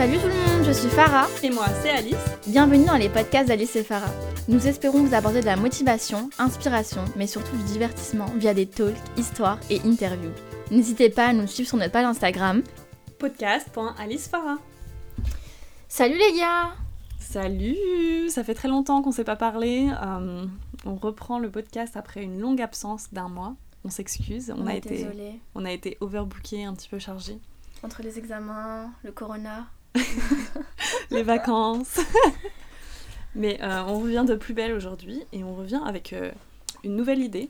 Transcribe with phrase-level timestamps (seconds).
[0.00, 1.26] Salut tout le monde, je suis Farah.
[1.42, 2.16] Et moi, c'est Alice.
[2.46, 4.10] Bienvenue dans les podcasts d'Alice et Farah.
[4.48, 8.96] Nous espérons vous apporter de la motivation, inspiration, mais surtout du divertissement via des talks,
[9.18, 10.32] histoires et interviews.
[10.70, 12.62] N'hésitez pas à nous suivre sur notre page Instagram.
[13.18, 14.56] Podcast.alicefarah.
[15.86, 16.70] Salut les gars
[17.18, 17.76] Salut
[18.30, 19.90] Ça fait très longtemps qu'on ne s'est pas parlé.
[20.02, 20.46] Euh,
[20.86, 23.54] on reprend le podcast après une longue absence d'un mois.
[23.84, 24.50] On s'excuse.
[24.56, 25.06] On, On a été,
[25.54, 27.38] on a été overbooké, un petit peu chargé.
[27.82, 29.66] Entre les examens, le corona.
[31.10, 32.00] Les vacances.
[33.34, 36.30] Mais euh, on revient de plus belle aujourd'hui et on revient avec euh,
[36.82, 37.48] une nouvelle idée.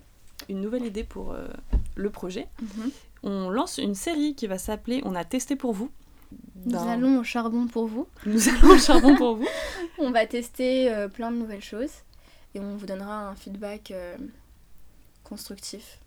[0.48, 1.48] Une nouvelle idée pour euh,
[1.96, 2.48] le projet.
[3.22, 5.90] On lance une série qui va s'appeler On a testé pour vous.
[6.64, 8.06] Nous allons au charbon pour vous.
[8.26, 9.48] Nous allons au charbon pour vous.
[9.98, 11.90] On va tester plein de nouvelles choses
[12.54, 13.92] et on vous donnera un feedback
[15.24, 15.98] constructif.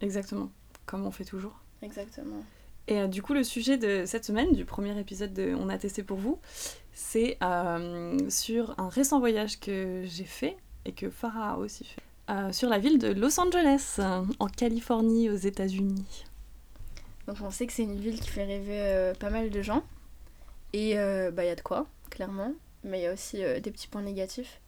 [0.00, 0.50] Exactement,
[0.86, 1.58] comme on fait toujours.
[1.82, 2.44] Exactement.
[2.88, 5.78] Et euh, du coup, le sujet de cette semaine, du premier épisode de On a
[5.78, 6.38] testé pour vous,
[6.92, 12.02] c'est euh, sur un récent voyage que j'ai fait et que Farah a aussi fait,
[12.30, 14.00] euh, sur la ville de Los Angeles,
[14.38, 16.24] en Californie, aux États-Unis.
[17.28, 19.84] Donc on sait que c'est une ville qui fait rêver pas mal de gens.
[20.72, 22.52] Et bah il y a de quoi, clairement.
[22.82, 24.60] Mais il y a aussi des petits points négatifs.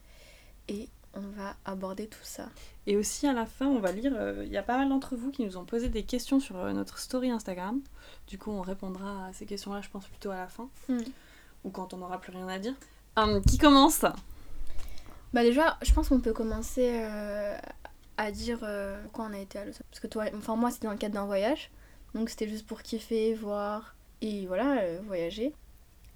[0.69, 2.49] Et on va aborder tout ça.
[2.87, 5.15] Et aussi à la fin, on va lire, euh, il y a pas mal d'entre
[5.15, 7.81] vous qui nous ont posé des questions sur euh, notre story Instagram.
[8.27, 10.69] Du coup, on répondra à ces questions-là, je pense, plutôt à la fin,
[11.63, 12.73] ou quand on n'aura plus rien à dire.
[13.15, 14.05] Hum, qui commence?
[15.33, 17.57] Bah déjà, je pense qu'on peut commencer euh,
[18.17, 19.85] à dire euh, pourquoi on a été à Los Angeles.
[19.89, 21.71] Parce que toi, enfin moi c'était dans le cadre d'un voyage.
[22.13, 25.53] Donc c'était juste pour kiffer, voir et voilà, euh, voyager.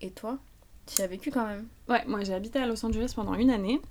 [0.01, 0.37] Et toi,
[0.85, 1.67] tu as vécu quand même?
[1.89, 3.81] Ouais, moi j'ai habité à Los Angeles pendant une année.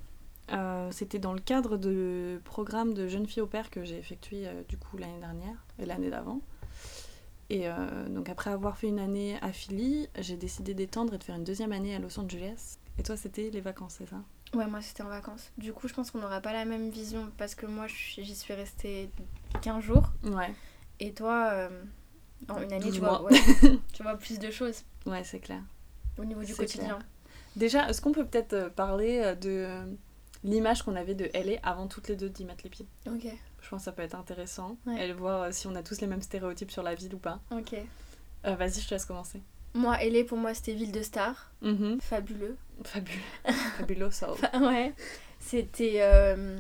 [0.53, 4.47] Euh, C'était dans le cadre de programme de jeunes filles au père que j'ai effectué
[4.47, 6.41] euh, du coup l'année dernière et l'année d'avant.
[7.51, 11.25] Et euh, donc après avoir fait une année à Philly, j'ai décidé d'étendre et de
[11.25, 12.77] faire une deuxième année à Los Angeles.
[12.99, 14.17] Et toi c'était les vacances, c'est ça?
[14.55, 15.51] Ouais, moi c'était en vacances.
[15.59, 18.55] Du coup, je pense qu'on n'aura pas la même vision parce que moi j'y suis
[18.55, 19.11] restée
[19.63, 20.13] 15 jours.
[20.25, 20.53] Ouais,
[21.01, 21.69] Et toi,
[22.49, 23.39] en une année, 12 tu vois, ouais,
[23.93, 25.63] tu vois plus de choses ouais c'est clair.
[26.19, 26.99] au niveau du quotidien.
[27.57, 29.69] Déjà, est-ce qu'on peut peut-être parler de
[30.45, 33.27] l'image qu'on avait de LA avant toutes les deux d'y mettre les pieds Ok,
[33.63, 35.13] Je pense que ça peut être intéressant Ouais.
[35.13, 37.41] voir euh, si on a tous les mêmes stéréotypes sur la ville ou pas.
[37.51, 37.75] ok.
[38.47, 39.41] Euh, Vas-y, je te laisse commencer.
[39.75, 42.01] Moi, LA pour moi c'était ville de stars, Mhm.
[42.01, 42.57] fabuleux.
[42.85, 43.19] Fabuleux.
[43.79, 44.37] Fabuloso.
[44.61, 44.95] ouais,
[45.41, 45.97] c'était.
[46.03, 46.59] euh,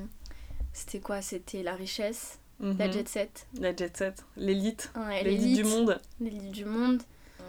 [0.72, 1.22] c'était quoi?
[1.22, 2.92] C'était la richesse, la Mhm.
[2.92, 4.24] jet set, La jet set.
[4.36, 4.92] L'élite.
[4.96, 6.00] ouais, L'élite du monde.
[6.20, 7.02] l'élite du monde,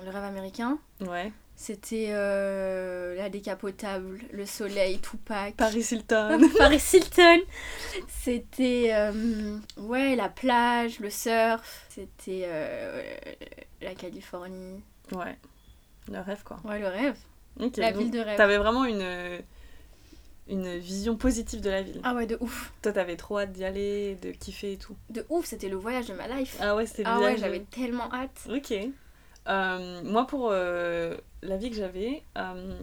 [0.06, 0.78] le rêve américain.
[1.02, 1.32] Ouais.
[1.62, 5.58] C'était euh, la décapotable, le soleil, Tupac.
[5.58, 6.40] Paris Hilton.
[6.58, 7.42] Paris Hilton.
[8.08, 11.86] C'était euh, ouais la plage, le surf.
[11.90, 13.04] C'était euh,
[13.82, 14.82] la Californie.
[15.12, 15.38] ouais.
[16.10, 16.62] Le rêve, quoi.
[16.64, 17.18] Ouais le rêve.
[17.76, 18.38] La ville de rêve.
[18.38, 19.42] T'avais vraiment une,
[20.48, 22.00] une vision positive de la ville.
[22.06, 22.72] Ah ouais de ouf.
[22.82, 24.96] Toi, t'avais trop hâte d'y aller, de kiffer et tout.
[25.10, 26.56] De ouf, c'était le voyage de ma life.
[26.62, 28.48] Ah ouais, c'était Ah ouais, j'avais tellement hâte.
[28.50, 28.74] Ok.
[29.50, 32.80] Euh, moi, pour euh, la vie que j'avais, euh,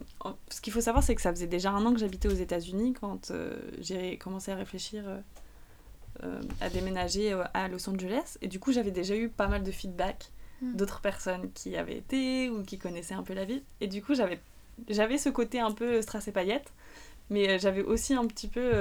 [0.51, 2.95] ce qu'il faut savoir, c'est que ça faisait déjà un an que j'habitais aux États-Unis
[3.01, 3.33] quand
[3.81, 5.05] j'ai commencé à réfléchir
[6.61, 8.39] à déménager à Los Angeles.
[8.41, 10.31] Et du coup, j'avais déjà eu pas mal de feedback
[10.63, 10.75] Hmm.
[10.75, 13.63] d'autres personnes qui avaient été ou qui connaissaient un peu la ville.
[13.83, 14.41] Et du coup, j'avais
[14.89, 16.73] j'avais ce côté un peu strass et paillettes,
[17.29, 18.73] mais j'avais aussi un petit peu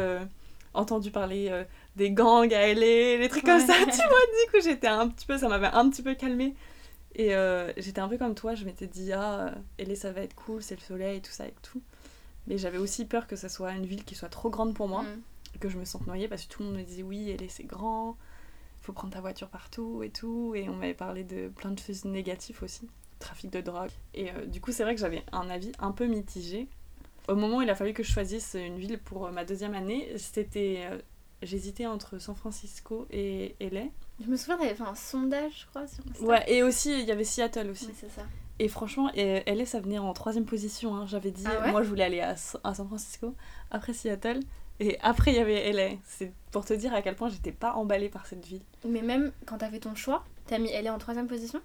[0.74, 1.52] entendu parler
[1.98, 4.26] des gangs à LA, des trucs comme ça, tu vois.
[4.46, 6.56] Du coup, j'étais un petit peu, ça m'avait un petit peu calmée.
[7.16, 10.22] Et euh, j'étais un peu comme toi, je m'étais dit, ah, euh, LA ça va
[10.22, 11.82] être cool, c'est le soleil, tout ça et tout.
[12.48, 15.04] Mais j'avais aussi peur que ça soit une ville qui soit trop grande pour moi,
[15.04, 15.22] Mm.
[15.56, 17.48] et que je me sente noyée parce que tout le monde me disait, oui, LA
[17.50, 18.18] c'est grand,
[18.82, 20.54] faut prendre ta voiture partout et tout.
[20.56, 22.88] Et on m'avait parlé de plein de choses négatives aussi,
[23.20, 23.90] trafic de drogue.
[24.14, 26.68] Et euh, du coup, c'est vrai que j'avais un avis un peu mitigé.
[27.30, 29.74] Au moment où il a fallu que je choisisse une ville pour euh, ma deuxième
[29.74, 30.84] année, c'était.
[30.92, 31.00] euh,
[31.42, 33.84] J'hésitais entre San Francisco et LA.
[34.24, 36.24] Je me souviens, t'avais fait un sondage, je crois, sur Insta.
[36.26, 37.90] Ouais, et aussi, il y avait Seattle aussi.
[38.00, 38.22] C'est ça.
[38.60, 40.96] Et franchement, LA, ça venait en troisième position.
[40.96, 41.06] hein.
[41.06, 43.36] J'avais dit, Ah ouais moi, je voulais aller à, à San Francisco,
[43.72, 44.40] après Seattle,
[44.80, 45.98] et après, il y avait LA.
[46.06, 48.62] C'est pour te dire à quel point j'étais pas emballée par cette ville.
[48.88, 51.60] Mais même quand t'as fait ton choix, t'as mis LA en troisième position?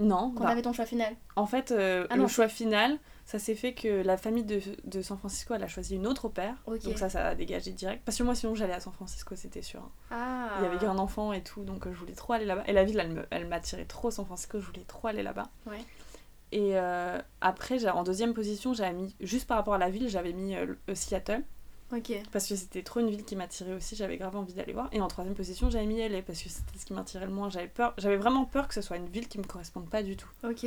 [0.00, 2.98] Non, Quand bah, t'as fait ton choix final en fait, euh, Ah le choix final,
[3.26, 6.24] ça s'est fait que la famille de, de San Francisco, elle a choisi une autre
[6.24, 6.56] au père.
[6.88, 8.02] Donc ça, ça a dégagé direct.
[8.04, 9.80] Parce que moi, sinon, j'allais à San Francisco, c'était sûr.
[9.80, 9.90] hein.
[10.10, 12.64] Ah Il y avait un enfant et tout, donc euh, je voulais trop aller là-bas.
[12.66, 15.48] Et la ville, elle me- elle m'attirait trop, San Francisco, je voulais trop aller là-bas.
[15.66, 15.84] Ouais.
[16.52, 20.08] Et euh, après, j'ai- en deuxième position, j'avais mis, juste par rapport à la ville,
[20.08, 21.44] j'avais mis euh, le- Seattle.
[22.32, 24.88] Parce que c'était trop une ville qui m'attirait aussi, j'avais grave envie d'aller voir.
[24.92, 27.50] Et en troisième position, j'avais mis LA parce que c'était ce qui m'attirait le moins.
[27.50, 30.16] J'avais peur, j'avais vraiment peur que ce soit une ville qui me corresponde pas du
[30.16, 30.28] tout.
[30.44, 30.66] Ok.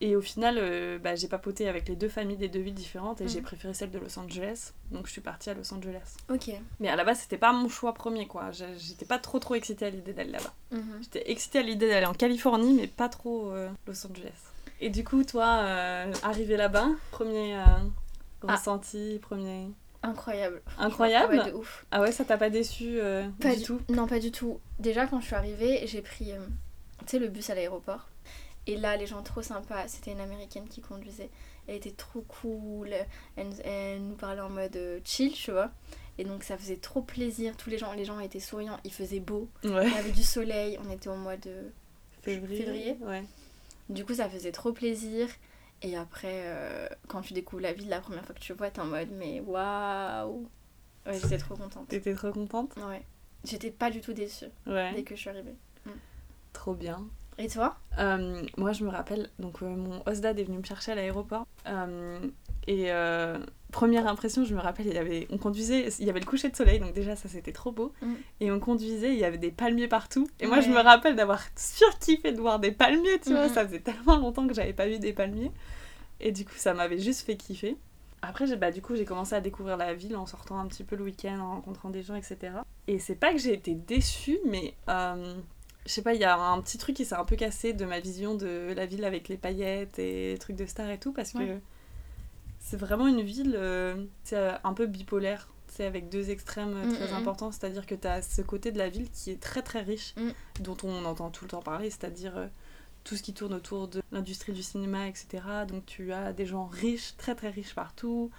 [0.00, 3.20] Et au final, euh, bah, j'ai papoté avec les deux familles des deux villes différentes
[3.20, 3.44] et j'ai Mhm.
[3.44, 4.72] préféré celle de Los Angeles.
[4.90, 6.16] Donc je suis partie à Los Angeles.
[6.28, 6.50] Ok.
[6.80, 8.50] Mais à la base, c'était pas mon choix premier, quoi.
[8.50, 10.52] J'étais pas trop trop excitée à l'idée d'aller là-bas.
[10.72, 10.98] Mhm.
[11.02, 14.32] J'étais excitée à l'idée d'aller en Californie, mais pas trop euh, Los Angeles.
[14.80, 17.62] Et du coup, toi, euh, arrivé là-bas, premier euh,
[18.48, 18.56] Ah.
[18.56, 19.68] ressenti, premier...
[20.04, 20.62] Incroyable.
[20.78, 21.84] Incroyable Ouais, de ouf.
[21.90, 24.60] Ah ouais, ça t'a pas déçu euh, Pas du du tout Non, pas du tout.
[24.78, 26.38] Déjà, quand je suis arrivée, j'ai pris, euh,
[27.00, 28.08] tu sais, le bus à l'aéroport.
[28.66, 29.88] Et là, les gens trop sympas.
[29.88, 31.30] C'était une américaine qui conduisait.
[31.66, 32.90] Elle était trop cool.
[33.36, 35.70] Elle, nous- elle nous parlait en mode euh, chill, tu vois.
[36.18, 37.56] Et donc, ça faisait trop plaisir.
[37.56, 38.78] Tous les gens, les gens étaient souriants.
[38.84, 39.48] Il faisait beau.
[39.64, 39.86] Ouais.
[39.88, 40.78] Il y avait du soleil.
[40.86, 41.50] On était au mois de.
[42.22, 42.62] Février.
[42.64, 42.96] Février.
[43.02, 43.22] Ouais.
[43.90, 45.28] Du coup, ça faisait trop plaisir.
[45.86, 48.80] Et après, euh, quand tu découvres la ville, la première fois que tu vois, t'es
[48.80, 50.48] en mode, mais waouh!
[51.06, 51.88] Ouais, j'étais trop contente.
[51.88, 53.02] T'étais trop contente Ouais.
[53.44, 55.54] J'étais pas du tout déçue dès que je suis arrivée.
[56.54, 57.04] Trop bien.
[57.36, 57.76] Et toi?
[57.98, 61.46] Euh, moi, je me rappelle, donc euh, mon Osdad est venu me chercher à l'aéroport.
[61.66, 62.20] euh,
[62.66, 63.38] et euh,
[63.74, 66.48] première impression, je me rappelle, il y avait, on conduisait, il y avait le coucher
[66.48, 67.92] de soleil, donc déjà ça c'était trop beau.
[68.02, 68.14] Mm.
[68.40, 70.28] Et on conduisait, il y avait des palmiers partout.
[70.38, 73.48] Et moi, je me rappelle d'avoir surkiffé de voir des palmiers, tu vois.
[73.48, 73.52] Mhm.
[73.52, 75.50] Ça faisait tellement longtemps que j'avais pas vu des palmiers.
[76.20, 77.76] Et du coup, ça m'avait juste fait kiffer.
[78.22, 80.94] Après, bah, du coup, j'ai commencé à découvrir la ville en sortant un petit peu
[80.94, 82.52] le week-end, en rencontrant des gens, etc.
[82.86, 85.34] Et c'est pas que j'ai été déçue, mais euh,
[85.84, 87.84] je sais pas, il y a un petit truc qui s'est un peu cassé de
[87.84, 91.12] ma vision de la ville avec les paillettes et les trucs de stars et tout,
[91.12, 91.60] parce que Ouais.
[92.64, 95.48] C'est vraiment une ville euh, c'est, un peu bipolaire.
[95.68, 97.14] C'est avec deux extrêmes Mm, très mm, mm.
[97.14, 100.14] importants, c'est-à-dire que tu as ce côté de la ville qui est très très riche,
[100.60, 102.46] dont on entend tout le temps parler, c'est-à-dire euh,
[103.02, 105.42] tout ce qui tourne autour de l'industrie du cinéma, etc.
[105.68, 108.30] Donc tu as des gens riches, très très riches partout.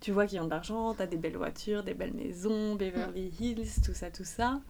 [0.00, 3.80] Tu vois qu'ils ont de l'argent, t'as des belles voitures, des belles maisons, Beverly Hills,
[3.82, 4.60] tout ça, tout ça.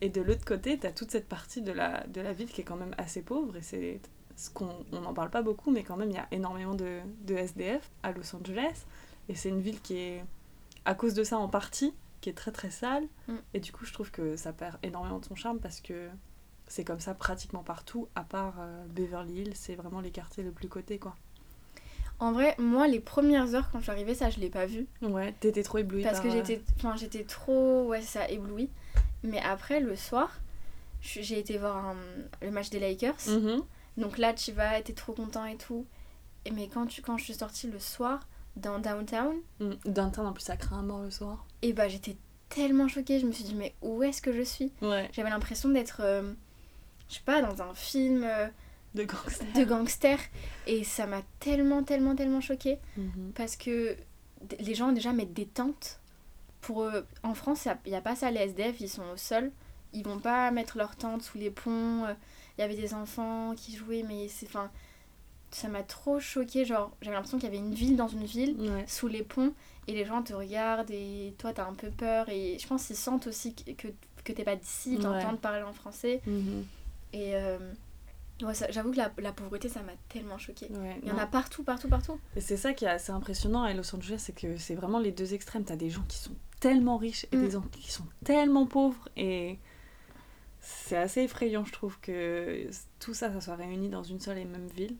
[0.00, 2.64] Et de l'autre côté, t'as toute cette partie de la, de la ville qui est
[2.64, 3.56] quand même assez pauvre.
[3.56, 4.00] Et c'est
[4.38, 7.00] ce qu'on on n'en parle pas beaucoup, mais quand même, il y a énormément de,
[7.26, 8.84] de SDF à Los Angeles.
[9.28, 10.24] Et c'est une ville qui est,
[10.84, 13.04] à cause de ça en partie, qui est très très sale.
[13.26, 13.34] Mm.
[13.54, 16.08] Et du coup, je trouve que ça perd énormément de son charme parce que
[16.68, 20.52] c'est comme ça pratiquement partout, à part euh, Beverly Hills, c'est vraiment les quartiers le
[20.52, 21.16] plus cotés, quoi.
[22.20, 24.86] En vrai, moi, les premières heures quand je suis arrivée, ça, je l'ai pas vu.
[25.02, 28.68] Ouais, t'étais trop éblouie parce par, que euh, j'étais enfin, j'étais trop, ouais, ça, éblouie.
[29.22, 30.40] Mais après, le soir,
[31.00, 31.96] j'ai été voir un-
[32.42, 33.14] le match des Lakers.
[33.28, 33.62] mhm.
[33.98, 35.84] Donc là, tu vas, t'es trop content et tout.
[36.46, 39.72] Et mais quand, tu, quand je suis sortie le soir dans Downtown, Mm.
[39.84, 41.44] Downtown, en plus, ça craint mort le soir.
[41.62, 42.16] et bah j'étais
[42.48, 43.18] tellement choquée.
[43.20, 44.72] Je me suis dit, mais où est-ce que je suis?
[44.82, 46.32] Ouais, J'avais l'impression d'être, euh,
[47.08, 48.46] je sais pas, dans un film euh,
[48.94, 49.46] de gangster.
[49.54, 50.18] de gangster.
[50.66, 52.78] Et ça m'a tellement, tellement, tellement choquée.
[52.96, 53.32] Mhm.
[53.34, 53.96] Parce que
[54.60, 56.00] les gens déjà mettent des tentes.
[56.60, 59.50] Pour eux, en France, il n'y a pas ça, les SDF, ils sont au sol.
[59.92, 62.04] Ils vont pas mettre leurs tentes sous les ponts.
[62.04, 62.14] euh,
[62.58, 64.46] Il y avait des enfants qui jouaient, mais c'est.
[64.46, 64.70] Enfin,
[65.50, 66.64] ça m'a trop choquée.
[66.64, 68.84] Genre, j'avais l'impression qu'il y avait une ville dans une ville, Ouais.
[68.86, 69.52] sous les ponts,
[69.86, 72.28] et les gens te regardent, et toi, t'as un peu peur.
[72.28, 73.88] Et je pense qu'ils sentent aussi que, que,
[74.24, 75.02] que t'es pas d'ici, ils Ouais.
[75.04, 76.20] t'entendent parler en français.
[76.26, 76.66] Mhm.
[77.14, 77.58] Et euh,
[78.42, 80.66] ouais, j'avoue que la, la pauvreté, ça m'a tellement choquée.
[80.70, 82.20] Ouais, Il y en a partout, partout, partout.
[82.36, 85.12] Et c'est ça qui est assez impressionnant à Los Angeles, c'est que c'est vraiment les
[85.12, 85.64] deux extrêmes.
[85.64, 87.40] T'as des gens qui sont tellement riches et Mm.
[87.44, 89.08] des gens qui sont tellement pauvres.
[89.16, 89.58] Et
[90.70, 92.68] c'est assez effrayant, je trouve, que
[93.00, 94.96] tout ça, ça soit réuni dans une seule et même ville.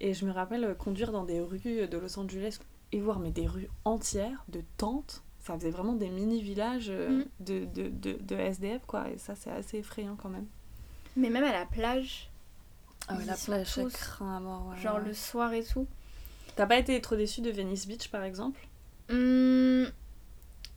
[0.00, 2.58] Et je me rappelle euh, conduire dans des rues de Los Angeles
[2.92, 5.22] et voir mais des rues entières de tentes.
[5.40, 7.24] Ça faisait vraiment des mini-villages euh, Mm.
[7.40, 9.08] de, de, de, de SDF, quoi.
[9.10, 10.46] Et ça, c'est assez effrayant quand même.
[11.16, 12.30] Mais même à la plage,
[13.08, 14.66] Ah ouais, la plage, tous- craint à mort.
[14.68, 15.04] ouais, genre ouais.
[15.06, 15.86] le soir et tout.
[16.56, 18.60] T'as pas été trop déçu de Venice Beach, par exemple?
[19.08, 19.84] Hmm,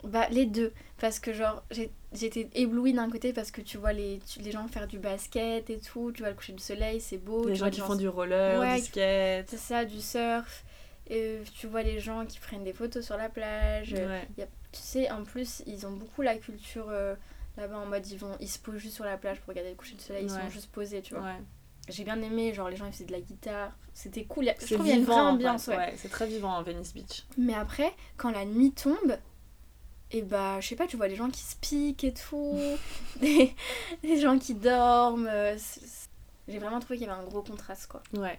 [0.02, 0.72] bah les deux.
[0.98, 4.50] Parce que genre j'ai- j'étais éblouie d'un côté parce que tu vois les, tu- les
[4.50, 7.46] gens faire du basket et tout, tu vois le coucher du soleil, c'est beau.
[7.48, 9.46] Les gens qui font du roller, Ouais, du skate.
[9.50, 10.64] C'est ça, du surf.
[11.10, 13.92] Et tu vois les gens qui prennent des photos sur la plage.
[13.92, 14.26] Ouais.
[14.38, 17.14] Y a- tu sais, en plus, ils ont beaucoup la culture euh,
[17.56, 19.76] là-bas en mode ils vont ils se posent juste sur la plage pour regarder le
[19.76, 20.40] coucher du soleil, ils Ouais.
[20.40, 21.34] sont juste posés, tu vois.
[21.90, 24.48] J'ai bien aimé, genre les gens ils faisaient de la guitare, c'était cool.
[24.48, 25.92] A- Je trouve qu'il y a une vraie en ambiance, ouais.
[25.98, 27.24] c'est très vivant à Venice Beach.
[27.36, 29.18] Mais après, quand la nuit tombe,
[30.10, 32.56] et bah, je sais pas, tu vois les gens qui se piquent et tout,
[33.20, 33.54] des,
[34.02, 35.26] des gens qui dorment.
[35.28, 36.08] euh, c'est- c'est-
[36.48, 38.02] J'ai vraiment trouvé qu'il y avait un gros contraste, quoi.
[38.14, 38.38] Ouais,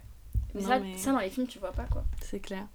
[0.54, 2.04] Mais, Non, ça, mais- ça, dans les films, tu vois pas, quoi.
[2.22, 2.66] c'est clair.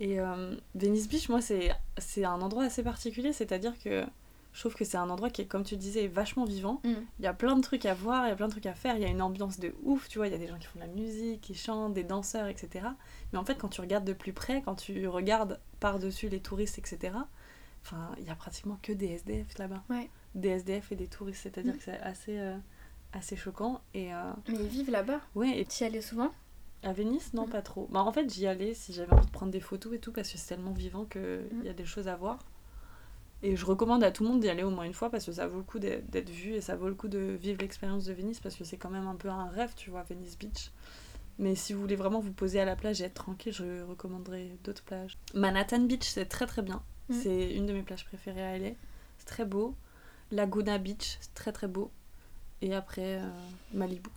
[0.00, 4.04] Et euh, Venice Beach, moi, c'est c'est un endroit assez particulier, c'est-à-dire que
[4.52, 6.80] je trouve que c'est un endroit qui est, comme tu disais, vachement vivant.
[6.84, 6.92] Mm.
[7.18, 8.74] Il y a plein de trucs à voir, il y a plein de trucs à
[8.74, 10.56] faire, il y a une ambiance de ouf, tu vois, il y a des gens
[10.58, 12.86] qui font de la musique, qui chantent, des danseurs, etc.
[13.32, 16.78] Mais en fait, quand tu regardes de plus près, quand tu regardes par-dessus les touristes,
[16.78, 17.12] etc.,
[17.92, 19.82] enfin, il y a pratiquement que des SDF là-bas.
[19.90, 20.10] Ouais.
[20.34, 21.78] Des SDF et des touristes, c'est-à-dire Mm.
[21.78, 22.56] que c'est assez, euh,
[23.12, 23.80] assez choquant.
[23.94, 25.20] Et euh, Mais ils vivent là-bas?
[25.34, 26.30] ouais, et Tu y allais souvent?
[26.82, 27.50] À Venise, non, Mm.
[27.50, 27.88] pas trop.
[27.90, 30.30] Bah, en fait, j'y allais si j'avais envie de prendre des photos et tout, parce
[30.30, 31.64] que c'est tellement vivant qu'il Mm.
[31.64, 32.38] y a des choses à voir.
[33.42, 35.32] Et je recommande à tout le monde d'y aller au moins une fois, parce que
[35.32, 38.04] ça vaut le coup d'être d'être vu et ça vaut le coup de vivre l'expérience
[38.04, 40.70] de Venise, parce que c'est quand même un peu un rêve, tu vois, Venice Beach.
[41.38, 44.56] Mais si vous voulez vraiment vous poser à la plage et être tranquille, je recommanderais
[44.64, 45.16] d'autres plages.
[45.34, 46.82] Manhattan Beach, c'est très très bien.
[47.08, 47.14] Mm.
[47.14, 48.70] C'est une de mes plages préférées à LA.
[49.18, 49.74] C'est très beau.
[50.30, 51.90] Laguna Beach, c'est très très beau.
[52.60, 53.28] Et après, euh,
[53.72, 54.10] Malibu.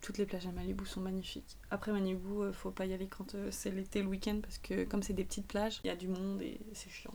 [0.00, 1.56] Toutes les plages à Malibu sont magnifiques.
[1.70, 4.84] Après Malibu, euh, faut pas y aller quand euh, c'est l'été, le week-end, parce que
[4.84, 7.12] comme c'est des petites plages, il y a du monde et c'est chiant.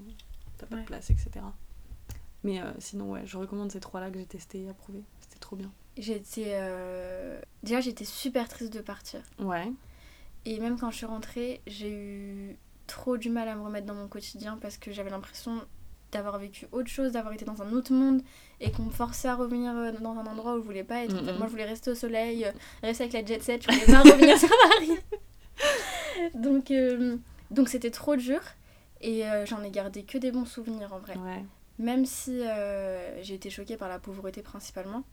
[0.57, 0.81] T'as pas Ouais.
[0.81, 1.29] de place, etc.
[2.43, 5.03] Mais euh, sinon, ouais, je recommande ces trois-là que j'ai testés et approuvés.
[5.21, 5.71] C'était trop bien.
[5.97, 6.59] J'étais.
[7.61, 9.21] Déjà, j'étais super triste de partir.
[9.39, 9.71] Ouais.
[10.45, 13.95] Et même quand je suis rentrée, j'ai eu trop du mal à me remettre dans
[13.95, 15.61] mon quotidien parce que j'avais l'impression
[16.11, 18.21] d'avoir vécu autre chose, d'avoir été dans un autre monde
[18.59, 21.15] et qu'on me forçait à revenir euh, dans un endroit où je voulais pas être.
[21.37, 22.51] Moi, je voulais rester au soleil, euh,
[22.83, 24.99] rester avec la jet set, je voulais pas revenir sur Paris.
[26.33, 27.17] Donc, euh,
[27.51, 28.39] donc c'était trop dur
[29.01, 31.17] et euh, j'en ai gardé que des bons souvenirs en vrai.
[31.17, 31.43] Ouais.
[31.79, 35.03] Même si euh, j'ai été choquée par la pauvreté principalement.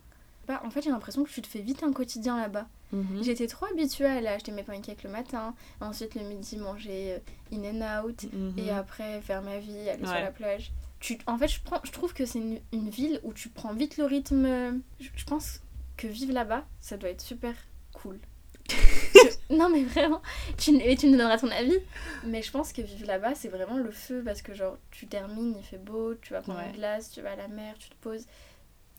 [0.47, 2.69] Bah, en fait, j'ai l'impression que tu te fais vite un quotidien là-bas.
[2.93, 3.23] Mhm.
[3.23, 7.19] J'étais trop habituée à aller acheter mes pancakes le matin, ensuite le midi manger euh,
[7.53, 8.55] in and out, Mhm.
[8.59, 10.73] et après faire ma vie, aller sur la plage.
[10.99, 13.73] Tu, en fait, je, prends, je trouve que c'est une, une ville où tu prends
[13.73, 14.81] vite le rythme.
[15.01, 15.61] Je, je pense
[15.97, 17.55] que vivre là-bas, ça doit être super
[17.95, 18.19] cool.
[18.69, 20.23] Je- non mais vraiment,
[20.59, 21.77] tu, et tu me donneras ton avis,
[22.25, 25.55] mais je pense que vivre là-bas, c'est vraiment le feu parce que genre tu termines,
[25.59, 26.67] il fait beau, tu vas prendre Ouais.
[26.71, 28.27] une glace, tu vas à la mer, tu te poses.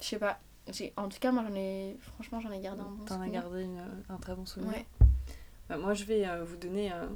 [0.01, 0.39] Je sais pas.
[0.71, 1.97] J'ai- En tout cas, moi j'en ai.
[1.99, 4.73] Franchement, j'en ai gardé un bon T'en as gardé une- un très bon souvenir.
[4.73, 4.85] Ouais.
[5.69, 7.07] Bah, moi, je vais euh, vous donner euh,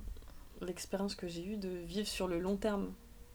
[0.61, 2.91] l'expérience que j'ai eue de vivre sur le long terme,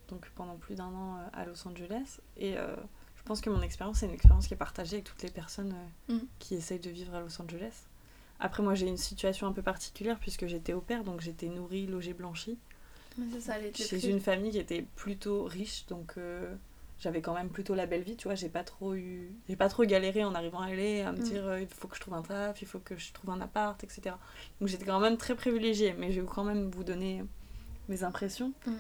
[0.09, 2.19] donc pendant plus d'un an euh, à Los Angeles.
[2.37, 2.75] Et euh,
[3.17, 5.75] je pense que mon expérience, c'est une expérience qui est partagée avec toutes les personnes
[6.09, 6.21] euh, Mm.
[6.39, 7.85] qui essayent de vivre à Los Angeles.
[8.39, 11.87] Après, moi, j'ai une situation un peu particulière puisque j'étais au père, donc j'étais nourrie,
[11.87, 12.59] logée, blanchie
[13.41, 16.55] ça, chez une famille qui était plutôt riche, donc euh,
[17.01, 18.35] j'avais quand même plutôt la belle vie, tu vois.
[18.37, 21.23] J'ai pas trop eu, j'ai pas trop galéré en arrivant à LA à me Mm.
[21.23, 23.41] dire euh, il faut que je trouve un taf, il faut que je trouve un
[23.41, 24.15] appart, etc.
[24.61, 27.25] Donc j'étais quand même très privilégiée, mais je vais quand même vous donner
[27.89, 28.53] mes impressions.
[28.67, 28.73] Mm.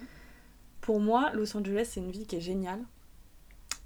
[0.80, 2.82] Pour moi, Los Angeles, c'est une ville qui est géniale,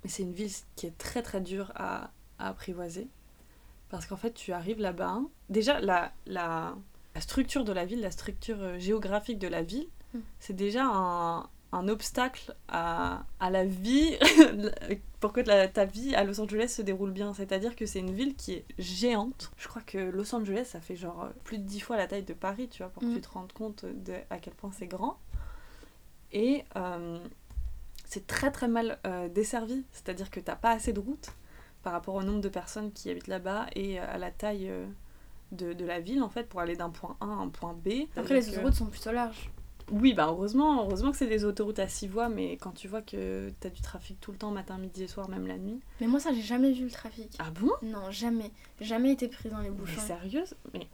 [0.02, 3.08] mais c'est une ville qui est très très dure à, à apprivoiser.
[3.88, 5.08] Parce qu'en fait, tu arrives là-bas.
[5.08, 5.28] hein.
[5.48, 6.74] Déjà, la, la,
[7.14, 10.18] la structure de la ville, la structure euh, géographique de la ville, Mm.
[10.38, 14.16] c'est déjà un, un obstacle à, à la vie,
[15.20, 17.34] pour que la- ta vie à Los Angeles se déroule bien.
[17.34, 19.50] C'est-à-dire que c'est une ville qui est géante.
[19.56, 22.22] Je crois que Los Angeles, ça fait genre euh, plus de 10 fois la taille
[22.24, 23.14] de Paris, tu vois, pour que Mm.
[23.14, 25.18] tu te rendes compte de à quel point c'est grand.
[26.32, 27.18] Et euh,
[28.06, 31.32] c'est très très mal euh, desservi, c'est-à-dire que t'as pas assez de routes
[31.82, 34.86] par rapport au nombre de personnes qui habitent là-bas et à la taille euh,
[35.52, 38.06] de, de la ville en fait pour aller d'un point A à un point B.
[38.16, 39.50] Après, les que- autoroutes sont plutôt larges.
[39.92, 43.02] Oui, bah heureusement, heureusement que c'est des autoroutes à 6 voies, mais quand tu vois
[43.02, 45.80] que t'as du trafic tout le temps, matin, midi et soir, même la nuit.
[46.00, 47.36] Mais moi, ça, j'ai jamais vu le trafic.
[47.38, 47.70] Ah bon?
[47.82, 48.50] Non, jamais.
[48.80, 50.00] Jamais été prise dans les Mais bouchons.
[50.00, 50.54] sérieuse?
[50.72, 50.86] Mais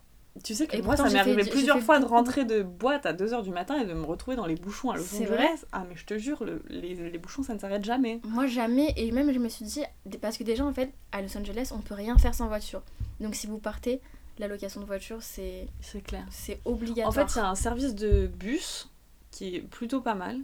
[0.45, 3.05] tu sais que Et moi, pourtant, ça m'est arrivé plusieurs fois de rentrer de boîte
[3.07, 5.27] à 2h du matin et de me retrouver dans les bouchons à Los Angeles.
[5.27, 8.21] vrai Ah, mais je te jure, le- les, les bouchons, ça ne s'arrête jamais.
[8.25, 8.93] Moi, jamais.
[8.97, 9.83] Et même, je me suis dit,
[10.21, 12.83] parce que déjà, en fait, à Los Angeles, on peut rien faire sans voiture.
[13.21, 14.01] Donc, si vous partez,
[14.41, 16.27] la location de voiture, c'est C'est clair.
[16.31, 17.13] c'est En obligatoire.
[17.31, 18.89] fait, il y a un service de bus
[19.31, 20.39] qui est plutôt pas mal.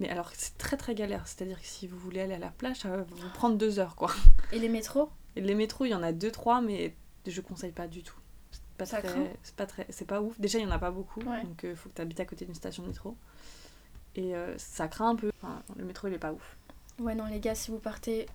[0.00, 1.26] Mais alors, c'est très très galère.
[1.26, 3.94] C'est-à-dire que si vous voulez aller à la plage, ça va vous prendre deux heures,
[3.96, 4.10] quoi.
[4.52, 5.08] Et les métros?
[5.36, 6.94] Et les métros, il y en a deux, trois, mais
[7.26, 8.16] je conseille pas du tout.
[8.50, 10.38] C'est pas Ça très, c'est pas très, c'est pas ouf.
[10.40, 11.42] Déjà, il y en a pas beaucoup, Ouais.
[11.44, 13.16] donc il faut que tu habites à côté d'une station de métro.
[14.16, 15.30] Et euh, ça craint un peu.
[15.42, 16.56] Enfin, le métro, il est pas ouf.
[17.00, 18.26] Ouais, non, les gars, si vous partez,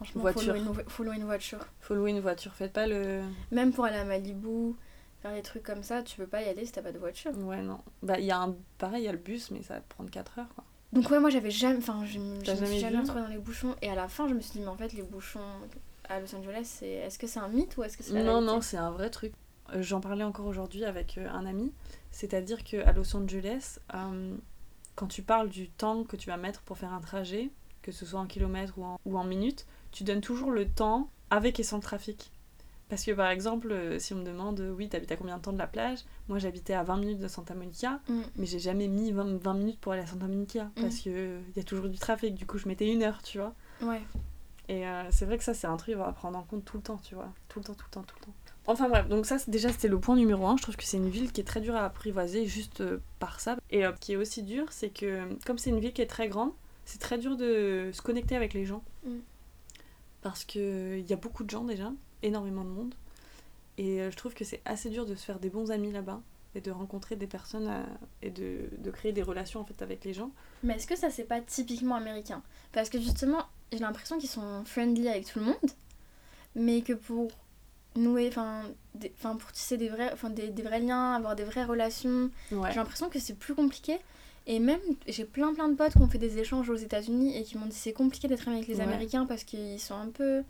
[0.00, 0.42] franchement, Voiture.
[0.42, 1.58] faut louer, une, faut louer une voiture.
[1.80, 2.54] Faut louer une voiture.
[2.54, 3.22] Faites pas le.
[3.50, 4.74] Même pour aller à Malibu,
[5.20, 7.36] faire des trucs comme ça, tu peux pas y aller si t'as pas de voiture.
[7.38, 7.80] Ouais, non.
[8.02, 8.56] Bah, il y a un.
[8.78, 10.64] Pareil, il y a le bus, mais ça va prendre 4 heures, quoi.
[10.92, 11.78] Donc, ouais, moi, j'avais jamais.
[11.78, 13.76] Enfin, je, T'as me jamais suis jamais retrouvée dans les bouchons.
[13.82, 15.40] Et à la fin, je me suis dit, mais en fait, les bouchons
[16.08, 18.40] à Los Angeles, c'est est-ce que c'est un mythe ou est-ce que c'est la Non,
[18.40, 19.32] non, c'est un vrai truc.
[19.72, 21.72] Euh, J'en parlais encore aujourd'hui avec euh, un ami.
[22.10, 24.36] C'est-à-dire qu'à Los Angeles, euh,
[24.96, 27.50] quand tu parles du temps que tu vas mettre pour faire un trajet,
[27.82, 31.10] que ce soit en kilomètres ou en, ou en minutes, tu donnes toujours le temps
[31.30, 32.30] avec et sans le trafic.
[32.88, 35.42] Parce que par exemple, euh, si on me demande, euh, oui, t'habites à combien de
[35.42, 36.00] temps de la plage?
[36.28, 38.20] Moi j'habitais à 20 minutes de Santa Monica, Mm.
[38.36, 40.70] mais j'ai jamais mis 20, 20 minutes pour aller à Santa Monica.
[40.74, 43.54] Parce qu'il y a toujours du trafic, du coup je mettais une heure, tu vois.
[43.82, 44.00] Ouais.
[44.68, 46.82] Et euh, c'est vrai que ça, c'est un truc à prendre en compte tout le
[46.82, 47.28] temps, tu vois.
[47.48, 48.34] Tout le temps, tout le temps, tout le temps.
[48.66, 50.56] Enfin bref, donc ça, déjà, c'était le point numéro un.
[50.56, 53.40] Je trouve que c'est une ville qui est très dure à apprivoiser juste euh, par
[53.40, 53.56] ça.
[53.70, 56.28] Et euh, qui est aussi dur, c'est que comme c'est une ville qui est très
[56.28, 56.50] grande,
[56.84, 58.82] c'est très dur de se connecter avec les gens.
[59.04, 59.10] Mm.
[60.22, 62.94] Parce qu'il y a beaucoup de gens déjà, énormément de monde.
[63.78, 66.20] Et euh, je trouve que c'est assez dur de se faire des bons amis là-bas.
[66.56, 67.82] et de rencontrer des personnes euh,
[68.22, 70.32] et de, de créer des relations en fait avec les gens.
[70.64, 72.42] Mais est-ce que ça, c'est pas typiquement américain?
[72.72, 75.70] Parce que justement, j'ai l'impression qu'ils sont friendly avec tout le monde,
[76.56, 77.30] mais que pour
[77.96, 78.64] nouer, enfin,
[79.36, 82.70] pour tisser des vrais, enfin, des, des vrais liens, avoir des vraies relations, Ouais.
[82.70, 83.98] j'ai l'impression que c'est plus compliqué.
[84.46, 87.42] Et même, j'ai plein plein de potes qui ont fait des échanges aux États-Unis et
[87.44, 88.82] qui m'ont dit c'est compliqué d'être avec les Ouais.
[88.82, 90.42] Américains parce qu'ils sont un peu,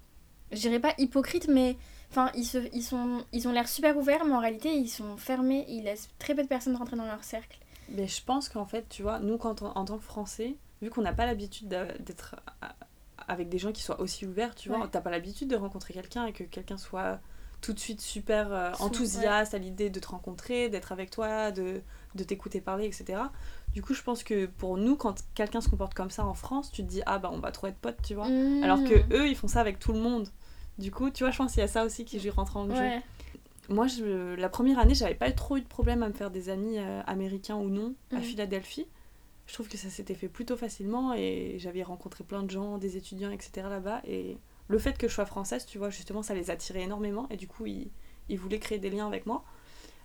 [0.53, 1.77] je dirais pas hypocrites, mais
[2.11, 5.17] enfin ils se, ils sont, ils ont l'air super ouverts, mais en réalité ils sont
[5.17, 7.59] fermés, ils laissent très peu de personnes rentrer dans leur cercle.
[7.91, 10.91] Mais je pense qu'en fait, tu vois, nous, quand on- en tant que Français, vu
[10.91, 12.37] qu'on n'a pas l'habitude d'être
[13.29, 14.87] avec des gens qui soient aussi ouverts, tu vois, Ouais.
[14.91, 17.21] t'as pas l'habitude de rencontrer quelqu'un et que quelqu'un soit
[17.61, 21.83] tout de suite super euh, enthousiaste à l'idée de te rencontrer, d'être avec toi, de,
[22.15, 23.21] de t'écouter parler, etc.
[23.73, 26.73] Du coup, je pense que pour nous, quand quelqu'un se comporte comme ça en France,
[26.73, 28.29] tu te dis, ah bah on va trop être potes, tu vois.
[28.29, 28.63] Mmh.
[28.65, 30.29] Alors que eux, ils font ça avec tout le monde.
[30.79, 32.73] Du coup, tu vois, je pense qu'il y a ça aussi qui rentre en jeu.
[32.81, 33.03] Ouais.
[33.69, 36.49] Moi, je, la première année, j'avais pas trop eu de problème à me faire des
[36.49, 38.23] amis euh, américains ou non à Mhm.
[38.23, 38.87] Philadelphie.
[39.47, 42.97] Je trouve que ça s'était fait plutôt facilement et j'avais rencontré plein de gens, des
[42.97, 43.67] étudiants, etc.
[43.69, 44.01] là-bas.
[44.07, 44.39] Et
[44.69, 47.47] le fait que je sois française, tu vois, justement, ça les attirait énormément et du
[47.47, 47.91] coup, ils,
[48.29, 49.45] ils voulaient créer des liens avec moi.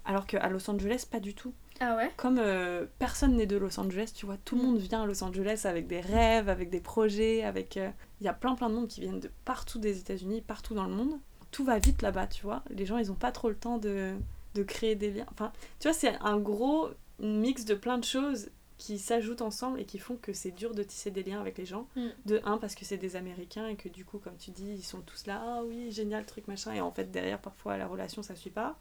[0.04, 1.54] Alors qu'à Los Angeles, pas du tout.
[1.82, 4.68] Ah ouais Comme euh, personne n'est de Los Angeles, tu vois, tout le Mhm.
[4.68, 7.78] monde vient à Los Angeles avec des rêves, avec des projets, avec...
[7.78, 7.90] euh,
[8.22, 10.86] Il y a plein plein de monde qui viennent de partout des États-Unis, partout dans
[10.86, 11.20] le monde.
[11.52, 12.64] Tout va vite là-bas, tu vois.
[12.70, 14.14] Les gens, ils ont pas trop le temps de,
[14.56, 15.26] de créer des liens.
[15.32, 16.90] Enfin, tu vois, c'est un gros
[17.20, 20.84] mix de plein de choses qui s'ajoutent ensemble et qui font que c'est dur de
[20.84, 21.88] tisser des liens avec les gens.
[21.96, 22.08] Mm.
[22.26, 24.84] De un, parce que c'est des Américains et que du coup, comme tu dis, ils
[24.84, 26.74] sont tous là, ah oui, génial, truc, machin.
[26.74, 28.78] Et en fait, derrière, parfois, la relation, ça suit pas.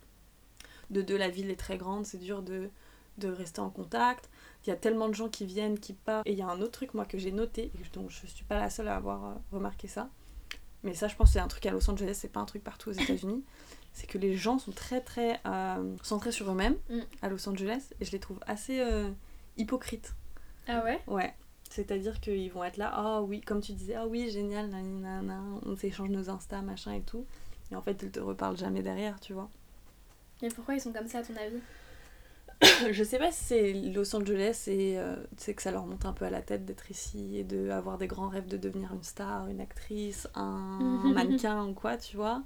[0.90, 2.68] De deux, la ville est très grande, c'est dur de,
[3.18, 4.28] de rester en contact.
[4.66, 6.26] Il y a tellement de gens qui viennent, qui partent.
[6.26, 8.44] Et il y a un autre truc, moi, que j'ai noté, et dont je suis
[8.44, 10.08] pas la seule à avoir euh, remarqué ça.
[10.82, 12.90] Mais ça, je pense c'est un truc à Los Angeles, c'est pas un truc partout
[12.90, 13.42] aux États-Unis.
[13.92, 16.98] c'est que les gens sont très, très euh, centrés sur eux-mêmes Mm.
[17.22, 17.90] à Los Angeles.
[18.00, 19.08] Et je les trouve assez euh,
[19.56, 20.14] hypocrites.
[20.66, 21.00] Ah ouais?
[21.06, 21.32] Ouais.
[21.70, 25.76] C'est-à-dire qu'ils vont être là, ah oui, comme tu disais, ah oui, génial, nanana, on
[25.76, 27.24] s'échange nos Insta, machin et tout.
[27.70, 29.48] Et en fait, ils te reparlent jamais derrière, tu vois.
[30.42, 31.56] Mais pourquoi ils sont comme ça à ton avis?
[32.92, 35.16] je sais pas si c'est Los Angeles et euh,
[35.54, 38.28] que ça leur monte un peu à la tête d'être ici et d'avoir des grands
[38.28, 40.78] rêves de devenir une star, une actrice, un
[41.14, 42.42] mannequin ou quoi, tu vois.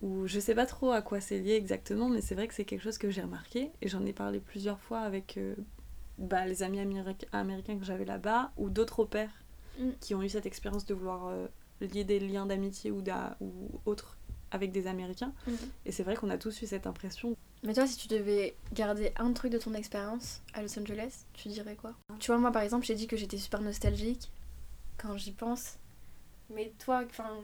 [0.00, 2.64] Ou je sais pas trop à quoi c'est lié exactement, mais c'est vrai que c'est
[2.64, 5.54] quelque chose que j'ai remarqué et j'en ai parlé plusieurs fois avec euh,
[6.18, 9.30] bah, les amis améri- américains que j'avais là-bas ou d'autres au pairs
[9.80, 9.90] Mm.
[10.00, 11.46] qui ont eu cette expérience de vouloir euh,
[11.80, 13.00] lier des liens d'amitié ou,
[13.40, 14.16] ou autres
[14.50, 15.32] avec des Américains.
[15.46, 15.54] Mhm.
[15.86, 19.12] Et c'est vrai qu'on a tous eu cette impression Mais toi, si tu devais garder
[19.16, 21.94] un truc de ton expérience à Los Angeles, tu dirais quoi?
[22.20, 24.30] Tu vois, moi par exemple, j'ai dit que j'étais super nostalgique
[24.96, 25.76] quand j'y pense.
[26.50, 27.40] Mais toi, enfin,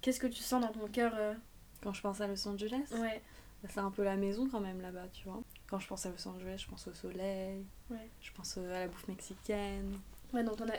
[0.00, 1.34] qu'est-ce que tu sens dans ton cœur euh?
[1.82, 2.86] Quand je pense à Los Angeles?
[2.92, 3.20] Ouais.
[3.62, 5.42] Bah, C'est un peu la maison quand même là-bas, tu vois.
[5.68, 8.08] Quand je pense à Los Angeles, je pense au soleil, Ouais.
[8.20, 9.98] je pense euh, à la bouffe mexicaine.
[10.32, 10.74] Ouais, donc on a.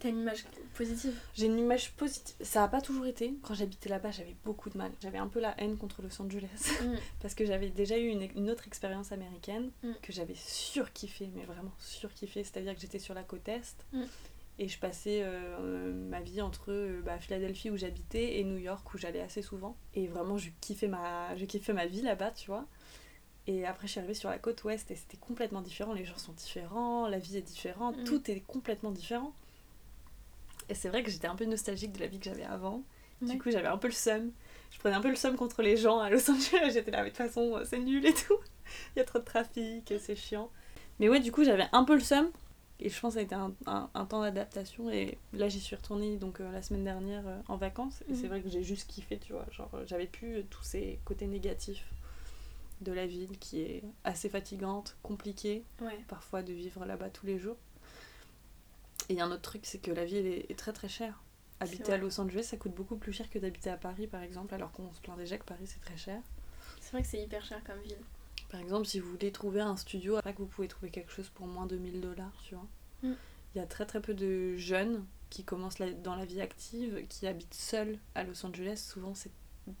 [0.00, 1.14] T'as une image positive.
[1.34, 2.34] J'ai une image positive.
[2.40, 3.34] Ça a pas toujours été.
[3.42, 4.90] Quand j'habitais là-bas, j'avais beaucoup de mal.
[5.02, 6.72] J'avais un peu la haine contre Los Angeles.
[6.82, 6.94] Mm.
[7.20, 9.92] Parce que j'avais déjà eu une, une autre expérience américaine Mm.
[10.02, 12.42] que j'avais surkiffé, mais vraiment surkiffé.
[12.44, 14.02] C'est-à-dire que j'étais sur la côte Est Mm.
[14.58, 18.92] et je passais euh, ma vie entre euh, bah, Philadelphie où j'habitais et New York
[18.94, 19.76] où j'allais assez souvent.
[19.94, 22.66] Et vraiment, je kiffais ma, je kiffais ma vie là-bas, tu vois.
[23.46, 25.92] Et après, je suis arrivée sur la côte ouest et c'était complètement différent.
[25.92, 29.34] Les gens sont différents, la vie est différente, tout est complètement différent.
[30.70, 32.82] Et c'est vrai que j'étais un peu nostalgique de la vie que j'avais avant.
[33.20, 33.28] Ouais.
[33.32, 34.30] Du coup, j'avais un peu le seum.
[34.70, 36.70] Je prenais un peu le seum contre les gens à Los Angeles.
[36.72, 38.38] J'étais là, mais de toute façon, euh, c'est nul et tout.
[38.96, 40.48] Il y a trop de trafic, c'est chiant.
[41.00, 42.30] Mais ouais, du coup, j'avais un peu le seum.
[42.82, 44.88] Et je pense que ça a été un, un- un temps d'adaptation.
[44.90, 48.02] Et là, j'y suis retournée donc euh, la semaine dernière euh, en vacances.
[48.08, 48.16] Et Mhm.
[48.16, 49.44] c'est vrai que j'ai juste kiffé, tu vois.
[49.50, 51.84] Genre, j'avais plus euh, tous ces côtés négatifs
[52.80, 55.98] de la ville qui est assez fatigante, compliquée Ouais.
[56.08, 57.56] parfois de vivre là-bas tous les jours.
[59.10, 60.88] Et il y a un autre truc, c'est que la ville est, est très très
[60.88, 61.20] chère.
[61.58, 64.54] Habiter à Los Angeles, ça coûte beaucoup plus cher que d'habiter à Paris, par exemple,
[64.54, 66.22] alors qu'on se plaint déjà que Paris c'est très cher.
[66.80, 67.98] C'est vrai que c'est hyper cher comme ville.
[68.50, 71.28] Par exemple, si vous voulez trouver un studio, là que vous pouvez trouver quelque chose
[71.28, 72.66] pour moins de 1000 dollars, tu vois.
[73.02, 73.14] Mm.
[73.54, 77.04] Il y a très très peu de jeunes qui commencent la- dans la vie active,
[77.08, 78.76] qui habitent seuls à Los Angeles.
[78.76, 79.32] Souvent, c'est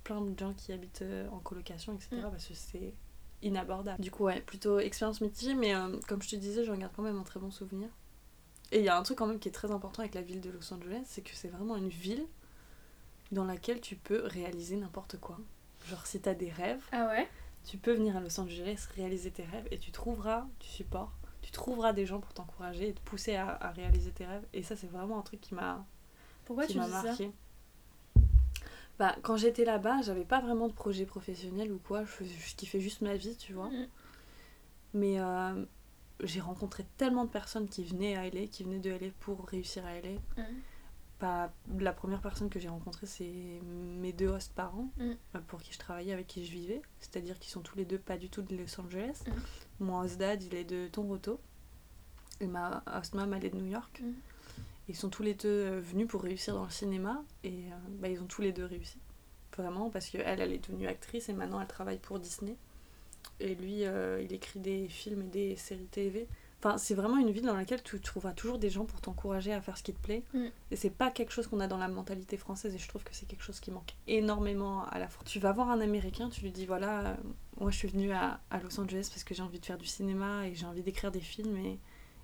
[0.04, 2.16] plein de gens qui habitent euh, en colocation, etc.
[2.16, 2.30] Mm.
[2.30, 2.94] Parce que c'est
[3.42, 4.02] inabordable.
[4.02, 7.02] Du coup, ouais, plutôt expérience mitigée, mais euh, comme je te disais, je regarde quand
[7.02, 7.88] même un très bon souvenir.
[8.72, 10.40] Et il y a un truc quand même qui est très important avec la ville
[10.40, 12.24] de Los Angeles, c'est que c'est vraiment une ville
[13.32, 15.38] dans laquelle tu peux réaliser n'importe quoi.
[15.88, 17.28] Genre si t'as des rêves, Ah ouais?
[17.64, 21.12] tu peux venir à Los Angeles, réaliser tes rêves et tu trouveras du support.
[21.42, 24.44] Tu trouveras des gens pour t'encourager et te pousser à, à réaliser tes rêves.
[24.52, 25.84] Et ça, c'est vraiment un truc qui m'a
[26.44, 27.32] Pourquoi qui tu m'a marqué.
[28.98, 32.04] Bah, quand j'étais là-bas, j'avais pas vraiment de projet professionnel ou quoi.
[32.04, 33.70] Je, je kiffais juste ma vie, tu vois.
[33.70, 33.86] Mm.
[34.92, 35.64] Mais euh,
[36.22, 39.84] j'ai rencontré tellement de personnes qui venaient à LA, qui venaient de LA pour réussir
[39.86, 40.12] à LA.
[40.36, 40.44] Mm.
[41.18, 45.10] Pas, la première personne que j'ai rencontrée, c'est mes deux hosts parents, Mm.
[45.36, 46.80] euh, pour qui je travaillais, avec qui je vivais.
[46.98, 49.22] C'est-à-dire qu'ils sont tous les deux pas du tout de Los Angeles.
[49.26, 49.84] Mm.
[49.84, 51.40] Mon host dad, il est de Toronto.
[52.40, 54.02] Et ma host mom, elle est de New York.
[54.88, 57.22] Ils sont tous les deux euh, venus pour réussir dans le cinéma.
[57.44, 58.98] Et euh, bah, ils ont tous les deux réussi.
[59.56, 62.56] Vraiment, parce qu'elle, elle est devenue actrice et maintenant elle travaille pour Disney.
[63.40, 66.28] Et lui, euh, il écrit des films et des séries TV.
[66.62, 69.62] Enfin, c'est vraiment une ville dans laquelle tu trouveras toujours des gens pour t'encourager à
[69.62, 70.22] faire ce qui te plaît.
[70.34, 70.46] Mm.
[70.70, 72.74] Et c'est pas quelque chose qu'on a dans la mentalité française.
[72.74, 75.26] Et je trouve que c'est quelque chose qui manque énormément à la France.
[75.26, 77.14] Tu vas voir un Américain, tu lui dis voilà, euh,
[77.58, 79.86] moi je suis venue à, à Los Angeles parce que j'ai envie de faire du
[79.86, 81.56] cinéma et j'ai envie d'écrire des films.
[81.56, 81.78] Et,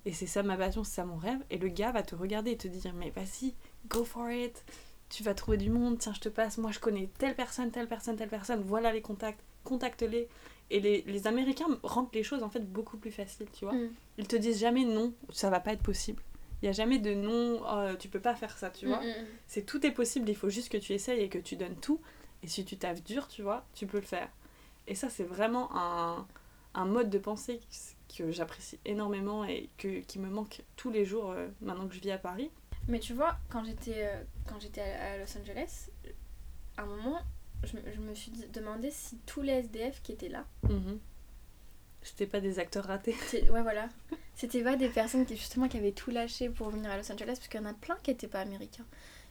[0.04, 1.40] et c'est ça ma passion, c'est ça mon rêve.
[1.48, 3.54] Et le gars va te regarder et te dire mais vas-y,
[3.88, 4.66] go for it.
[5.08, 6.58] Tu vas trouver du monde, tiens, je te passe.
[6.58, 8.60] Moi je connais telle personne, telle personne, telle personne.
[8.60, 10.28] Voilà les contacts, contacte-les.
[10.70, 13.74] Et les, les Américains rendent les choses en fait beaucoup plus faciles, tu vois.
[13.74, 13.90] Mm.
[14.18, 16.22] Ils te disent jamais non, ça va pas être possible.
[16.62, 19.00] Il y a jamais de non, oh, tu peux pas faire ça, tu vois.
[19.00, 21.56] Mm, mm, C'est tout est possible, il faut juste que tu essayes et que tu
[21.56, 22.00] donnes tout.
[22.42, 24.28] Et si tu taffes dur, tu vois, tu peux le faire.
[24.86, 26.26] Et ça, c'est vraiment un,
[26.74, 27.60] un mode de pensée
[28.16, 32.00] que j'apprécie énormément et que, qui me manque tous les jours euh, maintenant que je
[32.00, 32.50] vis à Paris.
[32.88, 35.88] Mais tu vois, quand j'étais euh, quand j'étais à Los Angeles,
[36.76, 37.18] à un moment,
[37.64, 40.98] je, me- je me suis demandé si tous les SDF qui étaient là, Mhm.
[42.02, 43.16] C'était pas des acteurs ratés.
[43.32, 43.88] ouais voilà,
[44.36, 47.34] c'était pas des personnes qui justement qui avaient tout lâché pour venir à Los Angeles,
[47.36, 48.86] parce qu'il y en a plein qui étaient pas américains.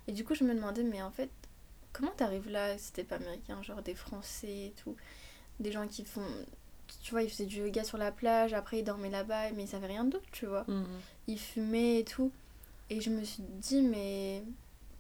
[0.07, 1.29] Et du coup, je me demandais, mais en fait,
[1.93, 4.95] comment t'arrives là si t'es pas américain, genre des Français et tout,
[5.61, 6.27] des gens qui font,
[7.01, 9.69] tu vois, ils faisaient du yoga sur la plage, après ils dormaient là-bas, mais ils
[9.69, 10.65] savaient rien d'autre, tu vois.
[10.67, 10.85] Mhm.
[11.27, 12.31] il fumait et tout.
[12.89, 14.43] Et je me suis dit, mais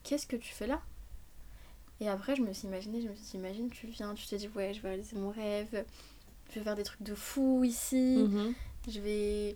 [0.03, 0.81] qu'est-ce que tu fais là?
[2.01, 4.35] Et après, je me suis imaginé, je me suis dit, imagine, tu viens, tu te
[4.35, 5.85] dis, ouais, je vais réaliser mon rêve,
[6.49, 8.53] je vais faire des trucs de fou ici, Mhm.
[8.89, 9.55] je vais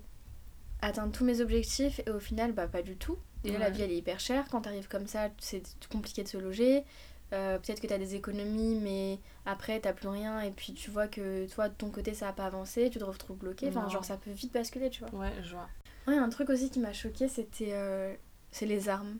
[0.81, 3.17] atteindre tous mes objectifs, et au final, bah, pas du tout.
[3.43, 4.47] Déjà, la vie, elle est hyper chère.
[4.49, 6.83] Quand t'arrives comme ça, c'est compliqué de se loger.
[7.31, 11.07] Euh, Peut-être que t'as des économies, mais après, t'as plus rien, et puis tu vois
[11.07, 13.67] que toi, de ton côté, ça a pas avancé, tu te retrouves bloqué.
[13.69, 13.89] Enfin, Non.
[13.89, 15.13] genre, ça peut vite basculer, tu vois.
[15.19, 15.69] Ouais, je vois.
[16.07, 18.13] Ouais, un truc aussi qui m'a choqué, c'était euh,
[18.51, 19.19] c'est les armes.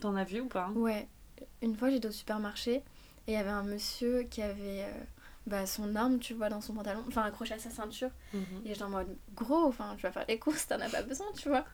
[0.00, 0.70] T'en as vu ou pas?
[0.70, 1.06] Ouais,
[1.62, 2.82] une fois j'étais au supermarché et
[3.28, 4.92] il y avait un monsieur qui avait euh,
[5.46, 8.10] bah, son arme, tu vois, dans son pantalon, enfin accroché à sa ceinture.
[8.34, 8.42] Mhm.
[8.64, 11.26] Et j'étais en mode gros, enfin tu vas faire les courses, t'en as pas besoin,
[11.36, 11.64] tu vois.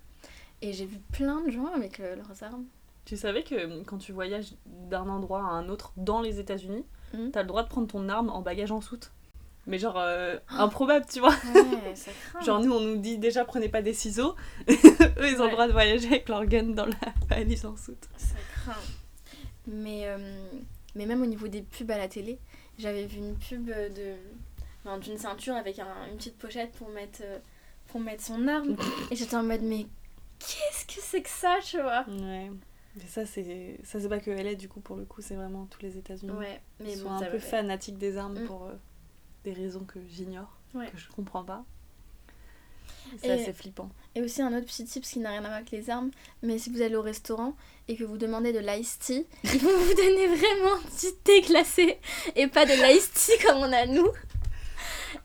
[0.63, 2.65] Et j'ai vu plein de gens avec le- leurs armes.
[3.05, 6.85] Tu savais que euh, quand tu voyages d'un endroit à un autre dans les États-Unis,
[7.15, 7.31] Mhm.
[7.31, 9.13] t'as le droit de prendre ton arme en bagage en soute.
[9.67, 11.35] Mais genre euh, improbable, tu vois.
[11.55, 12.41] Ouais, ça craint.
[12.45, 14.35] Genre nous on nous dit déjà prenez pas des ciseaux.
[14.69, 14.75] Eux
[15.31, 15.45] ils ont Ouais.
[15.47, 16.95] le droit de voyager avec leur gun dans la
[17.29, 18.09] valise en soute.
[18.17, 18.73] Ça craint.
[19.69, 20.19] Mais, euh,
[20.95, 22.39] mais même au niveau des pubs à la télé,
[22.79, 24.15] j'avais vu une pub de
[24.85, 27.39] enfin, d'une ceinture avec un- une petite pochette pour mettre, euh,
[27.89, 28.77] pour mettre son arme.
[29.13, 29.87] Et j'étais en mode, mais
[30.39, 32.05] qu'est-ce que c'est que ça, tu vois?
[32.09, 32.51] Ouais.
[32.97, 35.67] Mais ça c'est ça c'est pas que LA du coup pour le coup c'est vraiment
[35.67, 36.33] tous les États-Unis.
[36.33, 38.47] Ouais, mais Ils bon, sont un peu fanatiques des armes Mm.
[38.47, 38.73] pour euh,
[39.45, 40.89] des raisons que j'ignore, Ouais.
[40.91, 41.65] que je comprends pas.
[43.21, 43.89] C'est Et- assez flippant.
[44.15, 46.11] Et aussi un autre petit tip qui n'a rien à voir avec les armes,
[46.43, 47.55] mais si vous allez au restaurant
[47.87, 51.99] et que vous demandez de l'ice tea, ils vont vous donner vraiment du thé glacé
[52.37, 54.09] et pas de l'ice tea comme on a nous.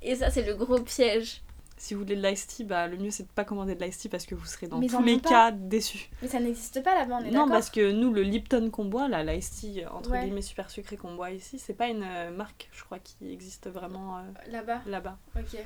[0.01, 1.41] Et ça, c'est le gros piège.
[1.77, 3.97] Si vous voulez de l'ice tea, bah, le mieux c'est de pas commander de l'ice
[3.97, 5.29] tea parce que vous serez dans Mais tous les pas.
[5.29, 6.09] cas déçus.
[6.21, 9.09] Mais ça n'existe pas là-bas, on est Non, parce que nous, le Lipton qu'on boit,
[9.09, 10.23] là, l'ice tea entre Ouais.
[10.23, 13.69] guillemets super sucré qu'on boit ici, c'est pas une euh, marque, je crois, qui existe
[13.69, 15.17] vraiment euh, Là-bas, là-bas.
[15.37, 15.59] ok.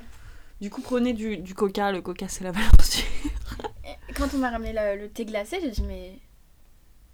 [0.60, 3.04] Du coup, prenez du, du coca, le coca c'est la valeur sûre.
[4.16, 6.18] Quand on m'a ramené le, le thé glacé, j'ai dit, mais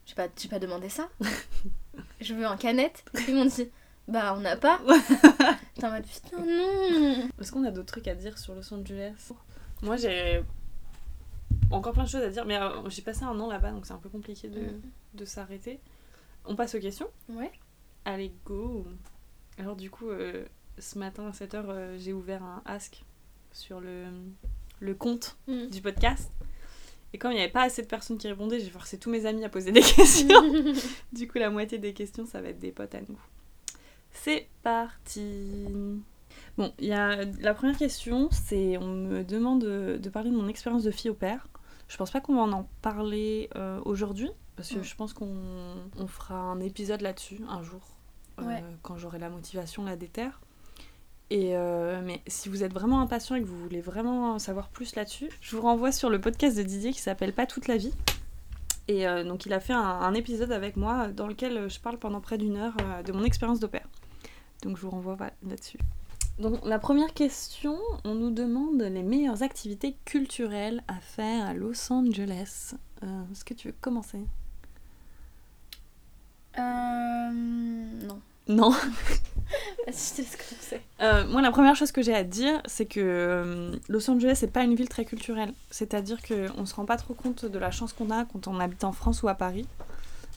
[0.07, 1.09] j'ai pas, j'ai pas demandé ça.
[2.21, 3.05] Je veux en canette.
[3.29, 3.69] Ils m'ont dit,
[4.09, 4.81] bah on n'a pas.
[5.75, 7.29] T'es en mode, putain, non.
[7.41, 9.33] Est-ce qu'on a d'autres trucs à dire sur Los Angeles?
[9.83, 10.43] Moi, j'ai
[11.71, 13.93] encore plein de choses à dire, mais euh, j'ai passé un an là-bas, donc c'est
[13.93, 14.81] un peu compliqué de, Mm.
[15.15, 15.81] de s'arrêter.
[16.47, 17.09] On passe aux questions?
[17.29, 17.51] Ouais.
[18.07, 18.87] Allez, go
[19.59, 20.45] Alors du coup, euh,
[20.79, 23.03] ce matin à 7h, j'ai ouvert un ask
[23.55, 24.05] sur le,
[24.81, 25.69] le compte Mm.
[25.71, 26.31] du podcast.
[27.15, 29.25] Et comme il n'y avait pas assez de personnes qui répondaient, j'ai forcé tous mes
[29.25, 30.43] amis à poser des questions.
[31.13, 33.19] du coup, la moitié des questions, ça va être des potes à nous.
[34.11, 35.65] C'est parti
[36.59, 40.37] Bon, il y a la première question, c'est on me demande de, de parler de
[40.37, 41.47] mon expérience de fille au père.
[41.89, 44.85] Je pense pas qu'on va en parler euh, aujourd'hui, parce que Mm.
[44.85, 45.37] je pense qu'on
[45.97, 47.83] on fera un épisode là-dessus un jour,
[48.41, 48.65] euh, Ouais.
[48.83, 50.41] quand j'aurai la motivation, la déterre.
[51.31, 54.95] Et euh, mais si vous êtes vraiment impatient et que vous voulez vraiment savoir plus
[54.95, 57.93] là-dessus, je vous renvoie sur le podcast de Didier qui s'appelle Pas toute la vie.
[58.89, 61.99] Et euh, donc il a fait un, un épisode avec moi dans lequel je parle
[61.99, 63.89] pendant près d'une heure euh, de mon expérience pair.
[64.63, 65.79] Donc je vous renvoie là-dessus.
[66.39, 71.93] Donc la première question, on nous demande les meilleures activités culturelles à faire à Los
[71.93, 72.75] Angeles.
[73.03, 74.27] Euh, Est-ce que tu veux commencer?
[76.59, 77.31] Euh.
[77.33, 78.21] Non.
[78.49, 78.73] Non.
[79.87, 80.81] Vas-y, je te laisse commencer.
[81.01, 84.53] Euh, moi, la première chose que j'ai à dire, c'est que euh, Los Angeles, c'est
[84.53, 85.53] pas une ville très culturelle.
[85.71, 88.85] C'est-à-dire qu'on se rend pas trop compte de la chance qu'on a quand on habite
[88.85, 89.67] en France ou à Paris.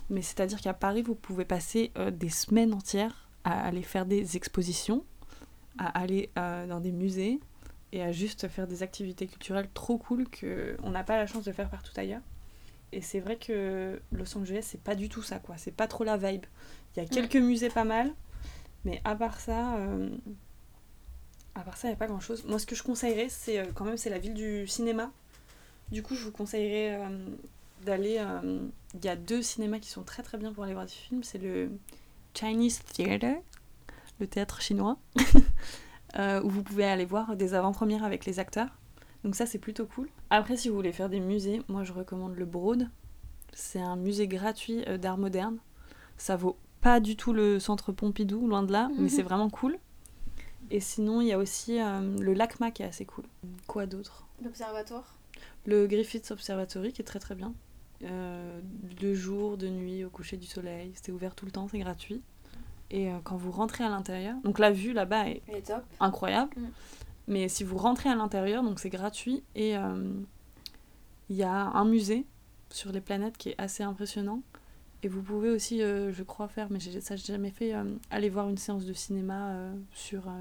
[0.09, 4.37] Mais c'est-à-dire qu'à Paris, vous pouvez passer euh, des semaines entières à aller faire des
[4.37, 5.03] expositions,
[5.77, 7.39] à aller euh, dans des musées
[7.91, 11.51] et à juste faire des activités culturelles trop cool qu'on n'a pas la chance de
[11.51, 12.21] faire partout ailleurs.
[12.93, 15.55] Et c'est vrai que Los Angeles, c'est pas du tout ça, quoi.
[15.57, 16.45] C'est pas trop la vibe.
[16.95, 18.11] Il y a quelques musées pas mal,
[18.85, 20.09] mais à part ça, euh,
[21.55, 22.45] à part ça, il n'y a pas grand chose.
[22.45, 25.11] Moi, ce que je conseillerais, c'est euh, quand même c'est la ville du cinéma.
[25.91, 27.27] Du coup, je vous conseillerais euh,
[27.85, 28.23] d'aller.
[28.93, 31.23] Il y a deux cinémas qui sont très très bien pour aller voir des films.
[31.23, 31.71] C'est le
[32.33, 33.37] Chinese Theater,
[34.19, 34.97] le théâtre chinois,
[36.17, 38.69] où vous pouvez aller voir des avant-premières avec les acteurs.
[39.23, 40.09] Donc ça, c'est plutôt cool.
[40.29, 42.89] Après, si vous voulez faire des musées, moi, je recommande le Broad.
[43.53, 45.57] C'est un musée gratuit d'art moderne.
[46.17, 49.09] Ça vaut pas du tout le centre Pompidou, loin de là, mais Mhm.
[49.09, 49.77] c'est vraiment cool.
[50.69, 53.23] Et sinon, il y a aussi euh, le LACMA qui est assez cool.
[53.67, 54.25] Quoi d'autre?
[54.43, 55.15] L'observatoire?
[55.65, 57.53] Le Griffith Observatory qui est très très bien.
[58.03, 58.59] Euh,
[59.01, 60.91] de jour, de nuit, au coucher du soleil.
[61.01, 62.21] C'est ouvert tout le temps, c'est gratuit.
[62.91, 65.83] Et euh, quand vous rentrez à l'intérieur, donc la vue là-bas est top.
[65.99, 66.51] incroyable.
[66.57, 66.67] Mm.
[67.29, 69.43] Mais si vous rentrez à l'intérieur, donc c'est gratuit.
[69.55, 70.13] Et euh,
[71.29, 72.25] il y a un musée
[72.69, 74.41] sur les planètes qui est assez impressionnant.
[75.03, 78.29] Et vous pouvez aussi, euh, je crois, faire, mais ça j'ai jamais fait, euh, aller
[78.29, 80.31] voir une séance de cinéma euh, sur, euh,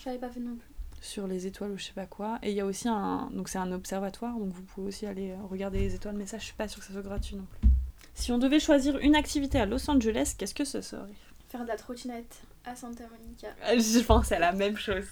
[0.00, 0.68] Je l'avais pas fait non plus.
[1.00, 2.38] sur les étoiles ou je sais pas quoi.
[2.42, 3.30] Et il y a aussi un.
[3.32, 6.38] Donc c'est un observatoire, donc vous pouvez aussi aller euh, regarder les étoiles, mais ça
[6.38, 7.68] je suis pas sûre que ça soit gratuit non plus.
[8.14, 11.12] Si on devait choisir une activité à Los Angeles, qu'est-ce que ce serait?
[11.48, 13.48] Faire de la trottinette à Santa Monica.
[13.76, 15.04] Je pensais à la même chose.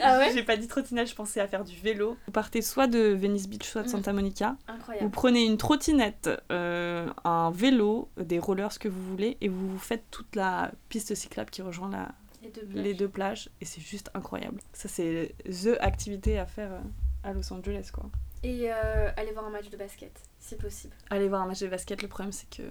[0.00, 2.16] Ah ouais J'ai pas dit trottinette, je pensais à faire du vélo.
[2.26, 3.90] Vous partez soit de Venice Beach, soit de Mm.
[3.90, 4.56] Santa Monica.
[4.68, 5.10] Vous Incroyable.
[5.10, 10.04] prenez une trottinette, euh, un vélo, des rollers, ce que vous voulez, et vous faites
[10.10, 14.10] toute la piste cyclable qui rejoint la, Les deux les deux plages, et c'est juste
[14.14, 14.60] incroyable.
[14.72, 16.80] Ça, c'est the activité à faire euh,
[17.24, 18.06] à Los Angeles, quoi.
[18.44, 20.94] Et euh, aller voir un match de basket, si possible.
[21.10, 22.62] Allez voir un match de basket, le problème c'est que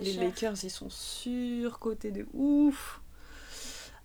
[0.00, 0.22] les cher.
[0.22, 3.00] Lakers ils sont surcotés de ouf.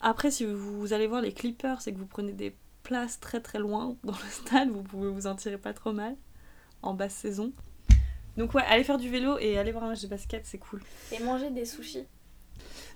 [0.06, 3.58] Après, si vous, allez voir les Clippers, c'est que vous prenez des places très très
[3.58, 6.16] loin dans le stade, vous pouvez vous en tirer pas trop mal
[6.82, 7.54] en basse saison.
[8.36, 10.82] Donc ouais, allez faire du vélo et aller voir un match de basket, c'est cool.
[11.13, 12.06] Et manger des sushis.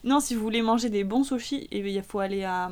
[0.04, 2.70] Non, si vous voulez manger des bons sushis, eh il faut aller à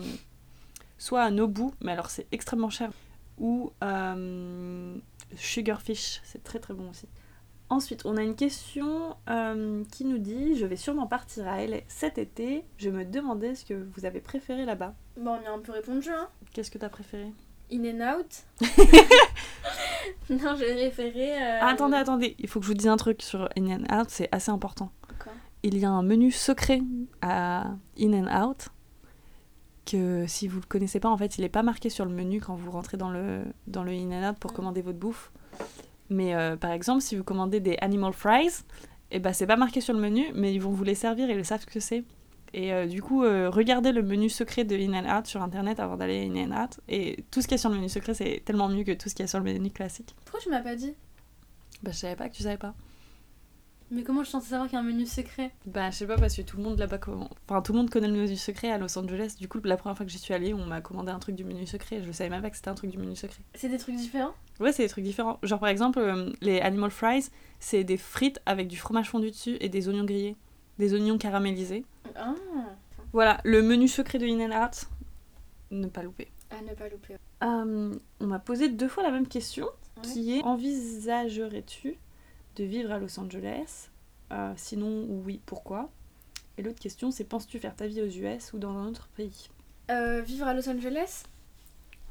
[0.97, 2.91] soit à Nobu, mais alors c'est extrêmement cher,
[3.37, 4.97] ou euh,
[5.37, 7.07] Sugarfish, c'est très très bon aussi.
[7.69, 11.77] Ensuite, on a une question euh, qui nous dit Je vais sûrement partir à LA
[11.87, 12.63] cet été.
[12.77, 14.93] Je me demandais ce que vous avez préféré là-bas.
[15.19, 16.27] Bon, on y a un peu répondu, hein.
[16.53, 17.31] Qu'est-ce que t'as préféré?
[17.73, 18.43] In and out.
[20.29, 21.33] non, j'ai référé.
[21.41, 23.99] euh, Ah, Attendez, attendez, il faut que je vous dise un truc sur In and
[24.01, 24.91] Out, c'est assez important.
[25.19, 25.31] Quoi?
[25.63, 26.81] Il y a un menu secret
[27.23, 28.69] à In and Out
[29.85, 32.41] que si vous le connaissez pas, en fait, il est pas marqué sur le menu
[32.41, 34.55] quand vous rentrez dans le, dans le In and Out pour Mm.
[34.55, 35.31] commander votre bouffe.
[36.09, 38.63] Mais euh, par exemple, si vous commandez des Animal Fries,
[39.11, 41.33] et ben c'est pas marqué sur le menu, mais ils vont vous les servir et
[41.35, 42.03] ils savent ce que c'est.
[42.53, 45.79] Et euh, du coup, euh, regardez le menu secret de In and Out sur internet
[45.79, 46.79] avant d'aller à In and Out.
[46.87, 49.09] Et tout ce qu'il y a sur le menu secret, c'est tellement mieux que tout
[49.09, 50.15] ce qu'il y a sur le menu classique.
[50.23, 50.93] Pourquoi tu m'as pas dit?
[51.83, 52.73] Bah, je savais pas que tu savais pas.
[53.91, 55.51] Mais comment je suis censée savoir qu'il y a un menu secret?
[55.67, 57.89] Bah, je sais pas, parce que tout le monde là-bas, comment- enfin, tout le monde
[57.89, 59.35] connaît le menu secret à Los Angeles.
[59.39, 61.43] Du coup, la première fois que j'y suis allée, on m'a commandé un truc du
[61.43, 62.01] menu secret.
[62.03, 63.43] Je savais même pas que c'était un truc du menu secret.
[63.53, 64.33] C'est des trucs différents?
[64.59, 65.39] Ouais, c'est des trucs différents.
[65.43, 69.57] Genre, par exemple, euh, les Animal Fries, c'est des frites avec du fromage fondu dessus
[69.61, 70.35] et des oignons grillés.
[70.79, 71.85] Des oignons caramélisés.
[72.15, 72.33] Ah,
[73.13, 74.87] Voilà, le menu secret de In and Out.
[75.71, 76.27] Ne pas louper.
[76.51, 77.15] à ne pas louper.
[77.43, 80.01] Euh, on m'a posé deux fois la même question, Ouais.
[80.03, 81.97] qui est envisagerais-tu
[82.55, 83.89] de vivre à Los Angeles
[84.31, 85.89] Euh, Sinon, oui, pourquoi?
[86.57, 89.49] Et l'autre question, c'est penses-tu faire ta vie aux US ou dans un autre pays?
[89.91, 91.23] Euh, vivre à Los Angeles?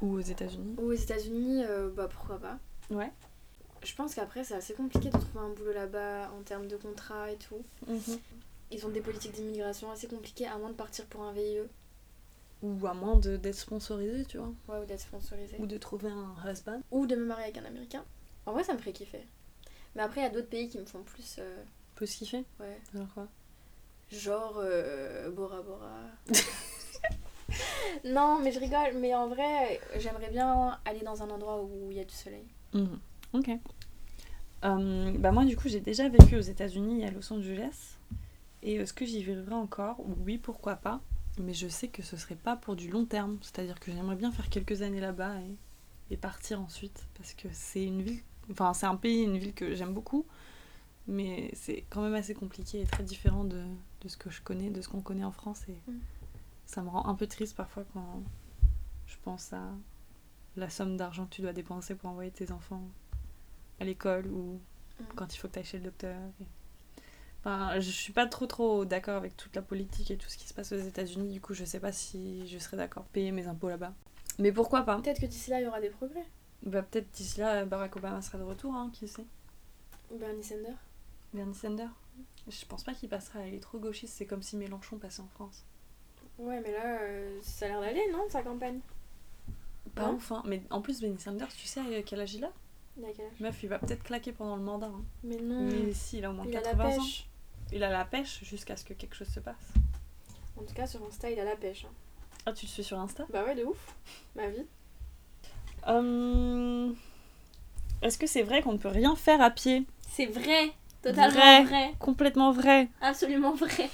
[0.01, 2.57] Ou aux États-Unis ou aux États-Unis, euh, bah pourquoi pas.
[2.89, 3.11] Ouais.
[3.83, 7.31] Je pense qu'après, c'est assez compliqué de trouver un boulot là-bas en termes de contrat
[7.31, 7.61] et tout.
[8.71, 11.59] Ils ont des politiques d'immigration assez compliquées, à moins de partir pour un VIE
[12.63, 14.51] Ou à moins d'être sponsorisé, tu vois.
[14.69, 15.55] ouais, ou d'être sponsorisé.
[15.59, 16.81] Ou de trouver un husband.
[16.91, 18.03] Ou de me marier avec un américain.
[18.45, 19.25] En vrai, ça me ferait kiffer.
[19.95, 21.37] Mais après, il y a d'autres pays qui me font plus.
[21.39, 21.63] euh,
[21.95, 22.77] Peut se kiffer ouais.
[22.93, 23.27] Alors quoi?
[24.11, 25.91] Genre euh, Bora Bora.
[28.05, 28.97] non, mais je rigole.
[28.99, 32.45] Mais en vrai, j'aimerais bien aller dans un endroit où il y a du soleil.
[32.73, 32.99] Mhm.
[33.33, 33.49] Ok.
[34.63, 37.97] Euh, bah moi du coup j'ai déjà vécu aux États-Unis et à Los Angeles
[38.63, 41.01] et est-ce que j'y vivrai encore Oui pourquoi pas
[41.37, 43.37] mais je sais que ce serait pas pour du long terme.
[43.41, 47.05] C'est-à-dire que j'aimerais bien faire quelques années là-bas et, et partir ensuite.
[47.17, 50.25] Parce que c'est une ville, enfin, c'est un pays, une ville que j'aime beaucoup,
[51.07, 53.63] mais c'est quand même assez compliqué et très différent de,
[54.01, 55.63] de ce que je connais, de ce qu'on connaît en France.
[55.69, 55.99] Et Mm.
[56.65, 58.23] ça me rend un peu triste parfois quand
[59.07, 59.61] je pense à
[60.55, 62.83] la somme d'argent que tu dois dépenser pour envoyer tes enfants
[63.79, 64.59] à l'école ou
[64.99, 65.03] Mm.
[65.15, 66.17] quand il faut que tu ailles chez le docteur.
[66.41, 66.45] et-
[67.47, 70.47] Enfin, je suis pas trop trop d'accord avec toute la politique et tout ce qui
[70.47, 71.31] se passe aux États-Unis.
[71.31, 73.93] Du coup, je sais pas si je serais d'accord payer mes impôts là-bas.
[74.39, 74.99] Mais pourquoi pas?
[74.99, 76.25] Peut-être que d'ici là, il y aura des progrès.
[76.63, 79.25] Bah peut-être d'ici là, Barack Obama sera de retour, hein, qui sait.
[80.11, 80.77] Bernie Sanders.
[81.33, 81.89] Bernie Sanders.
[82.47, 83.45] Je pense pas qu'il passera.
[83.47, 84.15] Il est trop gauchiste.
[84.17, 85.63] C'est comme si Mélenchon passait en France.
[86.37, 88.79] Ouais, mais là, euh, ça a l'air d'aller, non, sa campagne?
[89.93, 90.43] Pas ouf, hein.
[90.45, 92.51] Mais en plus, Bernie Sanders, tu sais à quel âge il a?
[92.97, 93.39] Il a quel âge?
[93.39, 94.87] Meuf, il va peut-être claquer pendant le mandat.
[94.87, 95.03] hein.
[95.23, 96.97] Mais non, Mais si, il a au moins il a 80 la ans.
[96.99, 97.29] pêche.
[97.71, 99.73] Il a la pêche jusqu'à ce que quelque chose se passe.
[100.57, 101.85] En tout cas, sur Insta, il a la pêche.
[101.85, 101.93] hein.
[102.45, 103.25] Ah, tu le suis sur Insta?
[103.29, 103.95] Bah ouais, de ouf.
[104.35, 104.65] Ma vie.
[105.87, 106.95] Hum,
[108.01, 109.85] Est-ce que c'est vrai qu'on ne peut rien faire à pied?
[110.11, 110.71] C'est vrai.
[111.01, 111.63] Totalement Vrai.
[111.63, 111.93] vrai.
[111.99, 112.87] Complètement vrai.
[113.01, 113.89] Absolument vrai.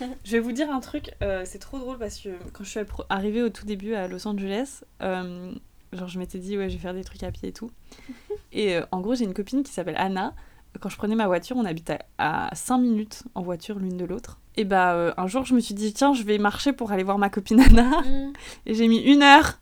[0.24, 2.80] Je vais vous dire un truc, euh, c'est trop drôle parce que quand je suis
[3.08, 5.52] arrivée au tout début à Los Angeles, euh,
[5.92, 7.70] genre je m'étais dit ouais je vais faire des trucs à pied et tout.
[8.52, 10.34] Et euh, en gros j'ai une copine qui s'appelle Anna.
[10.80, 14.40] Quand je prenais ma voiture, on habitait à 5 minutes en voiture l'une de l'autre.
[14.56, 17.18] Et bah un jour je me suis dit tiens je vais marcher pour aller voir
[17.18, 18.00] ma copine Anna.
[18.00, 18.32] Mm.
[18.66, 19.58] Et j'ai mis une heure.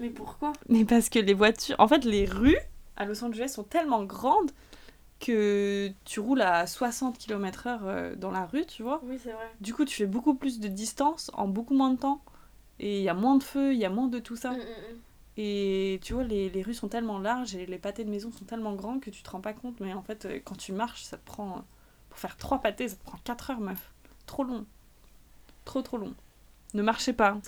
[0.00, 0.52] Mais pourquoi?
[0.68, 2.58] Mais parce que les voitures, en fait les rues
[2.96, 4.50] à Los Angeles sont tellement grandes
[5.20, 9.00] que tu roules à 60 km/h euh, dans la rue, tu vois.
[9.04, 9.50] Oui, c'est vrai.
[9.60, 12.22] Du coup, tu fais beaucoup plus de distance en beaucoup moins de temps.
[12.78, 14.50] Et il y a moins de feu, il y a moins de tout ça.
[14.50, 14.98] Mm, mm, mm.
[15.38, 18.44] Et tu vois, les, les rues sont tellement larges et les pâtés de maison sont
[18.44, 19.80] tellement grands que tu te rends pas compte.
[19.80, 21.64] Mais en fait, euh, quand tu marches, ça te prend.
[22.10, 23.92] Pour faire trois pâtés, ça te prend 4 heures, meuf.
[24.26, 24.66] Trop long.
[25.64, 26.14] Trop, trop long.
[26.74, 27.38] Ne marchez pas.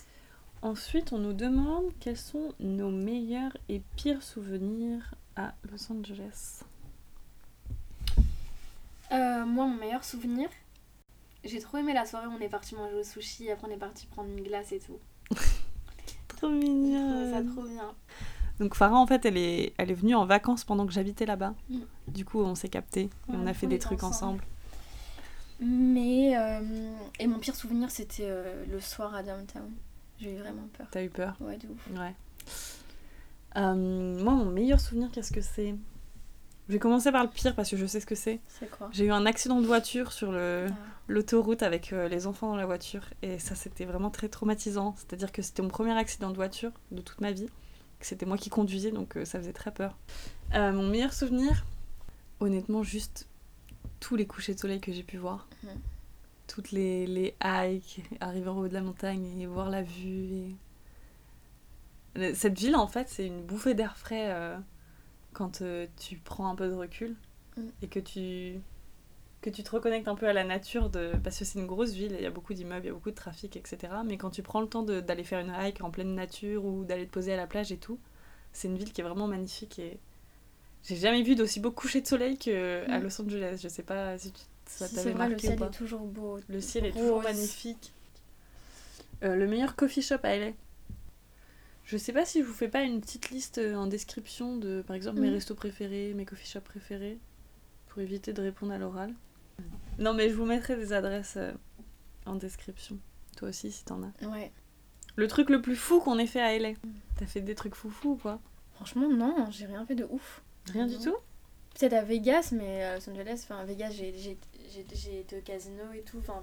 [0.60, 6.62] Ensuite, on nous demande quels sont nos meilleurs et pires souvenirs à Los Angeles.
[9.12, 10.48] Euh, moi, mon meilleur souvenir,
[11.44, 13.78] j'ai trop aimé la soirée où on est parti manger au sushi, après on est
[13.78, 14.98] parti prendre une glace et tout.
[16.28, 17.32] Trop mignon.
[17.32, 17.94] ça trop bien.
[18.60, 21.54] Donc Farah, en fait, elle est, elle est venue en vacances pendant que j'habitais là-bas.
[21.70, 21.78] Mm.
[22.08, 24.40] Du coup, on s'est capté et on a fait des trucs ensemble.
[24.40, 24.44] ensemble.
[25.60, 26.36] Mais.
[26.36, 29.70] euh, et mon pire souvenir, c'était euh, le soir à Downtown.
[30.20, 30.86] J'ai eu vraiment peur.
[30.90, 31.86] T'as eu peur Ouais, de ouf.
[31.98, 32.14] Ouais.
[33.56, 33.74] Euh,
[34.22, 35.74] moi, mon meilleur souvenir, qu'est-ce que c'est?
[36.68, 38.40] Je vais commencer par le pire parce que je sais ce que c'est.
[38.48, 38.90] C'est quoi?
[38.92, 40.66] J'ai eu un accident de voiture sur Ah.
[41.08, 44.94] l'autoroute avec euh, les enfants dans la voiture et ça, c'était vraiment très traumatisant.
[44.98, 47.48] C'est-à-dire que c'était mon premier accident de voiture de toute ma vie.
[48.00, 49.96] C'était moi qui conduisais donc euh, ça faisait très peur.
[50.52, 51.64] Mon meilleur souvenir,
[52.40, 53.28] honnêtement, juste
[54.00, 55.48] tous les couchers de soleil que j'ai pu voir.
[55.64, 55.70] Mhm.
[56.48, 60.56] Toutes les, les hikes, arriver en haut de la montagne et voir la vue.
[62.16, 64.56] et- Cette ville, en fait, c'est une bouffée d'air frais euh,
[65.32, 67.14] quand euh, tu prends un peu de recul
[67.56, 67.70] Mhm.
[67.82, 68.60] et que tu,
[69.40, 70.90] que tu te reconnectes un peu à la nature.
[70.90, 71.12] De...
[71.22, 73.10] Parce que c'est une grosse ville, il y a beaucoup d'immeubles, il y a beaucoup
[73.10, 73.92] de trafic, etc.
[74.04, 77.06] Mais quand tu prends le temps d'aller faire une hike en pleine nature ou d'aller
[77.06, 77.98] te poser à la plage et tout,
[78.52, 79.98] c'est une ville qui est vraiment magnifique et
[80.84, 83.04] j'ai jamais vu d'aussi beau coucher de soleil que à Mhm.
[83.04, 83.60] Los Angeles.
[83.62, 85.66] Je sais pas si tu- ça Si, t'avait le marqué ou ciel pas.
[85.66, 86.38] est toujours beau.
[86.48, 87.92] Le ciel est toujours magnifique.
[89.24, 90.50] Euh, le meilleur coffee shop à LA.
[91.84, 94.82] Je sais pas si je vous fais pas une petite liste euh, en description de,
[94.82, 95.34] par exemple, mes Mhm.
[95.34, 97.18] restos préférés, mes coffee shops préférés,
[97.88, 99.14] pour éviter de répondre à l'oral.
[99.98, 101.52] Non, mais je vous mettrai des adresses euh,
[102.26, 102.98] en description.
[103.36, 104.26] Toi aussi, si t'en as.
[104.26, 104.52] Ouais.
[105.16, 106.72] Le truc le plus fou qu'on ait fait à LA.
[107.16, 108.38] T'as fait des trucs foufous ou quoi?
[108.74, 110.42] Franchement, non, j'ai rien fait de ouf.
[110.72, 111.16] Rien du tout?
[111.76, 114.36] Peut-être à Vegas, mais à Los Angeles, enfin, à Vegas, j'ai
[114.72, 116.18] j'ai- été au casino et tout.
[116.18, 116.42] Enfin,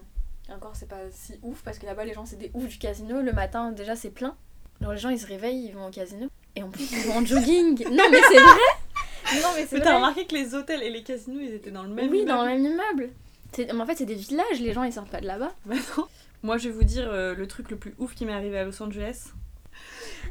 [0.53, 3.21] encore, c'est pas si ouf parce que là-bas, les gens, c'est des ouf du casino.
[3.21, 4.35] Le matin, déjà, c'est plein.
[4.81, 6.27] Alors, les gens, ils se réveillent, ils vont au casino.
[6.55, 7.83] Et en plus, ils vont en jogging.
[7.89, 11.39] Non, mais c'est vrai Non, mais c'est t'as remarqué que les hôtels et les casinos,
[11.41, 13.09] ils étaient dans le même Oui, immeuble dans le même immeuble.
[13.53, 15.53] C'est- Mais en fait, c'est des villages, les gens, ils sortent pas de là-bas.
[15.65, 16.05] Bah non.
[16.43, 18.65] Moi, je vais vous dire euh, le truc le plus ouf qui m'est arrivé à
[18.65, 19.29] Los Angeles.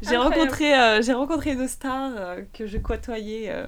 [0.08, 3.66] J'ai rencontré, euh, j'ai rencontré deux stars euh, que je côtoyais euh,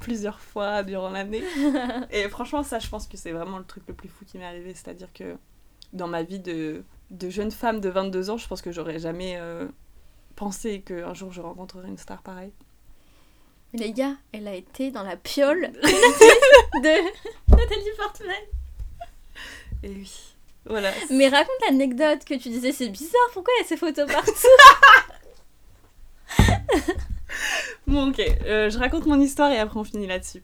[0.00, 1.42] plusieurs fois durant l'année.
[2.10, 4.46] Et franchement, ça, je pense que c'est vraiment le truc le plus fou qui m'est
[4.46, 4.74] arrivé.
[4.74, 5.36] C'est-à-dire que
[5.92, 9.40] dans ma vie de, de jeune femme de 22 ans, je pense que j'aurais jamais
[10.36, 12.52] pensé qu'un jour je rencontrerais une star pareille.
[13.72, 18.36] Mais les gars, elle a été dans la piole de Nathalie Portman.
[19.82, 20.34] Et oui.
[20.64, 20.92] Voilà.
[21.10, 24.32] Mais raconte l'anecdote que tu disais, c'est bizarre, pourquoi il y a ces photos partout?
[27.86, 30.42] Bon, ok, euh, je raconte mon histoire et après on finit là-dessus.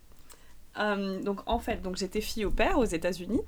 [0.78, 3.40] Euh, donc, en fait, donc j'étais fille au père aux États-Unis.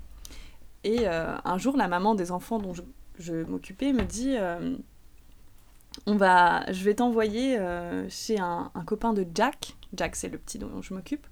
[0.85, 2.83] Et euh, un jour, la maman des enfants dont je,
[3.19, 4.37] je m'occupais me dit
[6.07, 7.59] on va, je vais t'envoyer
[8.09, 9.75] chez un, un copain de Jack.
[9.95, 11.27] Jack, c'est le petit dont je m'occupe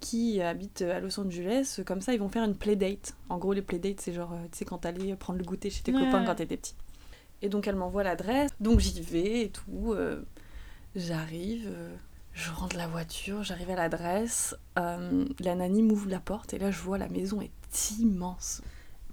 [0.00, 1.80] qui habite à Los Angeles.
[1.86, 3.14] Comme ça, ils vont faire une playdate.
[3.28, 5.92] En gros, les playdates, c'est genre, tu sais, quand t'allais prendre le goûter chez tes
[5.92, 6.74] Ouais, copains quand t'étais petit.
[7.40, 8.50] Et donc, elle m'envoie l'adresse.
[8.60, 9.92] Donc, j'y vais et tout.
[9.94, 10.22] euh,
[10.94, 11.94] j'arrive, euh,
[12.34, 14.56] je rentre la voiture, j'arrive à l'adresse.
[14.78, 18.62] euh, la nanny m'ouvre la porte et là, je vois la maison est immense.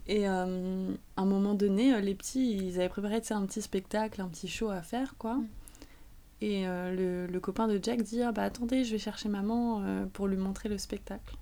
[0.07, 4.27] Et euh, à un moment donné, les petits, ils avaient préparé un petit spectacle, un
[4.27, 5.35] petit show à faire, quoi.
[5.35, 5.47] Mm.
[6.41, 10.25] Et le, le copain de Jack dit Ah bah attendez, je vais chercher maman pour
[10.25, 11.35] lui montrer le spectacle.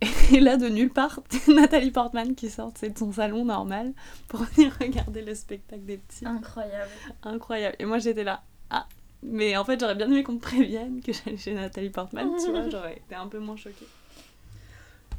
[0.32, 3.92] Et là, de nulle part, Nathalie Portman qui sort de son salon normal
[4.28, 6.26] pour venir regarder le spectacle des petits.
[6.26, 6.90] Incroyable.
[7.22, 7.76] Incroyable.
[7.78, 8.42] Et moi, j'étais là.
[8.70, 8.86] Ah
[9.22, 12.50] Mais en fait, j'aurais bien aimé qu'on me prévienne que j'allais chez Nathalie Portman, tu
[12.50, 13.86] vois, j'aurais été un peu moins choquée.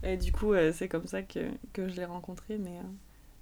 [0.03, 2.81] Et du coup, euh, c'est comme ça que, que je l'ai rencontrée, mais euh,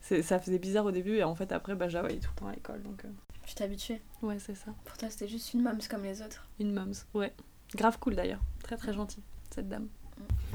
[0.02, 2.30] c'est- ça faisait bizarre au début, et en fait, après, bah, je la voyais tout
[2.36, 3.06] le temps à l'école, donc...
[3.06, 3.10] euh,
[3.46, 4.02] Tu t'es habitué.
[4.22, 4.74] Ouais, c'est ça.
[4.84, 6.46] Pour toi, c'était juste une moms comme les autres.
[6.60, 7.34] Une moms, ouais.
[7.76, 8.42] Grave cool d'ailleurs.
[8.64, 9.88] Très très gentille, cette dame.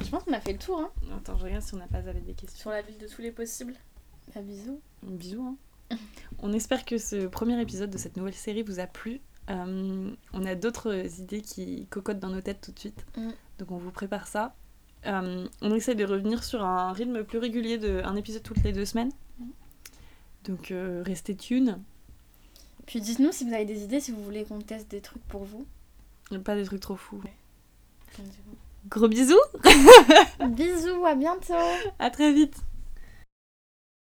[0.03, 0.91] Je pense qu'on a fait le tour, hein.
[1.17, 2.59] Attends, je regarde si on n'a pas avec des questions.
[2.59, 3.73] Sur la ville de tous les possibles.
[4.35, 4.79] Bah, bisous.
[5.01, 5.57] Bisous.
[5.91, 5.97] Hein.
[6.39, 9.21] on espère que ce premier épisode de cette nouvelle série vous a plu.
[9.49, 13.05] Euh, on a d'autres idées qui cocotent dans nos têtes tout de suite.
[13.17, 13.29] Mm.
[13.59, 14.55] Donc on vous prépare ça.
[15.05, 18.73] Euh, on essaie de revenir sur un rythme plus régulier de un épisode toutes les
[18.73, 19.11] deux semaines.
[19.39, 19.45] Mm.
[20.45, 21.77] Donc euh, restez tuned.
[22.85, 25.43] Puis dites-nous si vous avez des idées, si vous voulez qu'on teste des trucs pour
[25.43, 25.65] vous.
[26.43, 27.21] Pas des trucs trop fous.
[28.89, 29.39] Gros bisous.
[30.49, 31.53] Bisous, à bientôt
[31.99, 32.55] À très vite.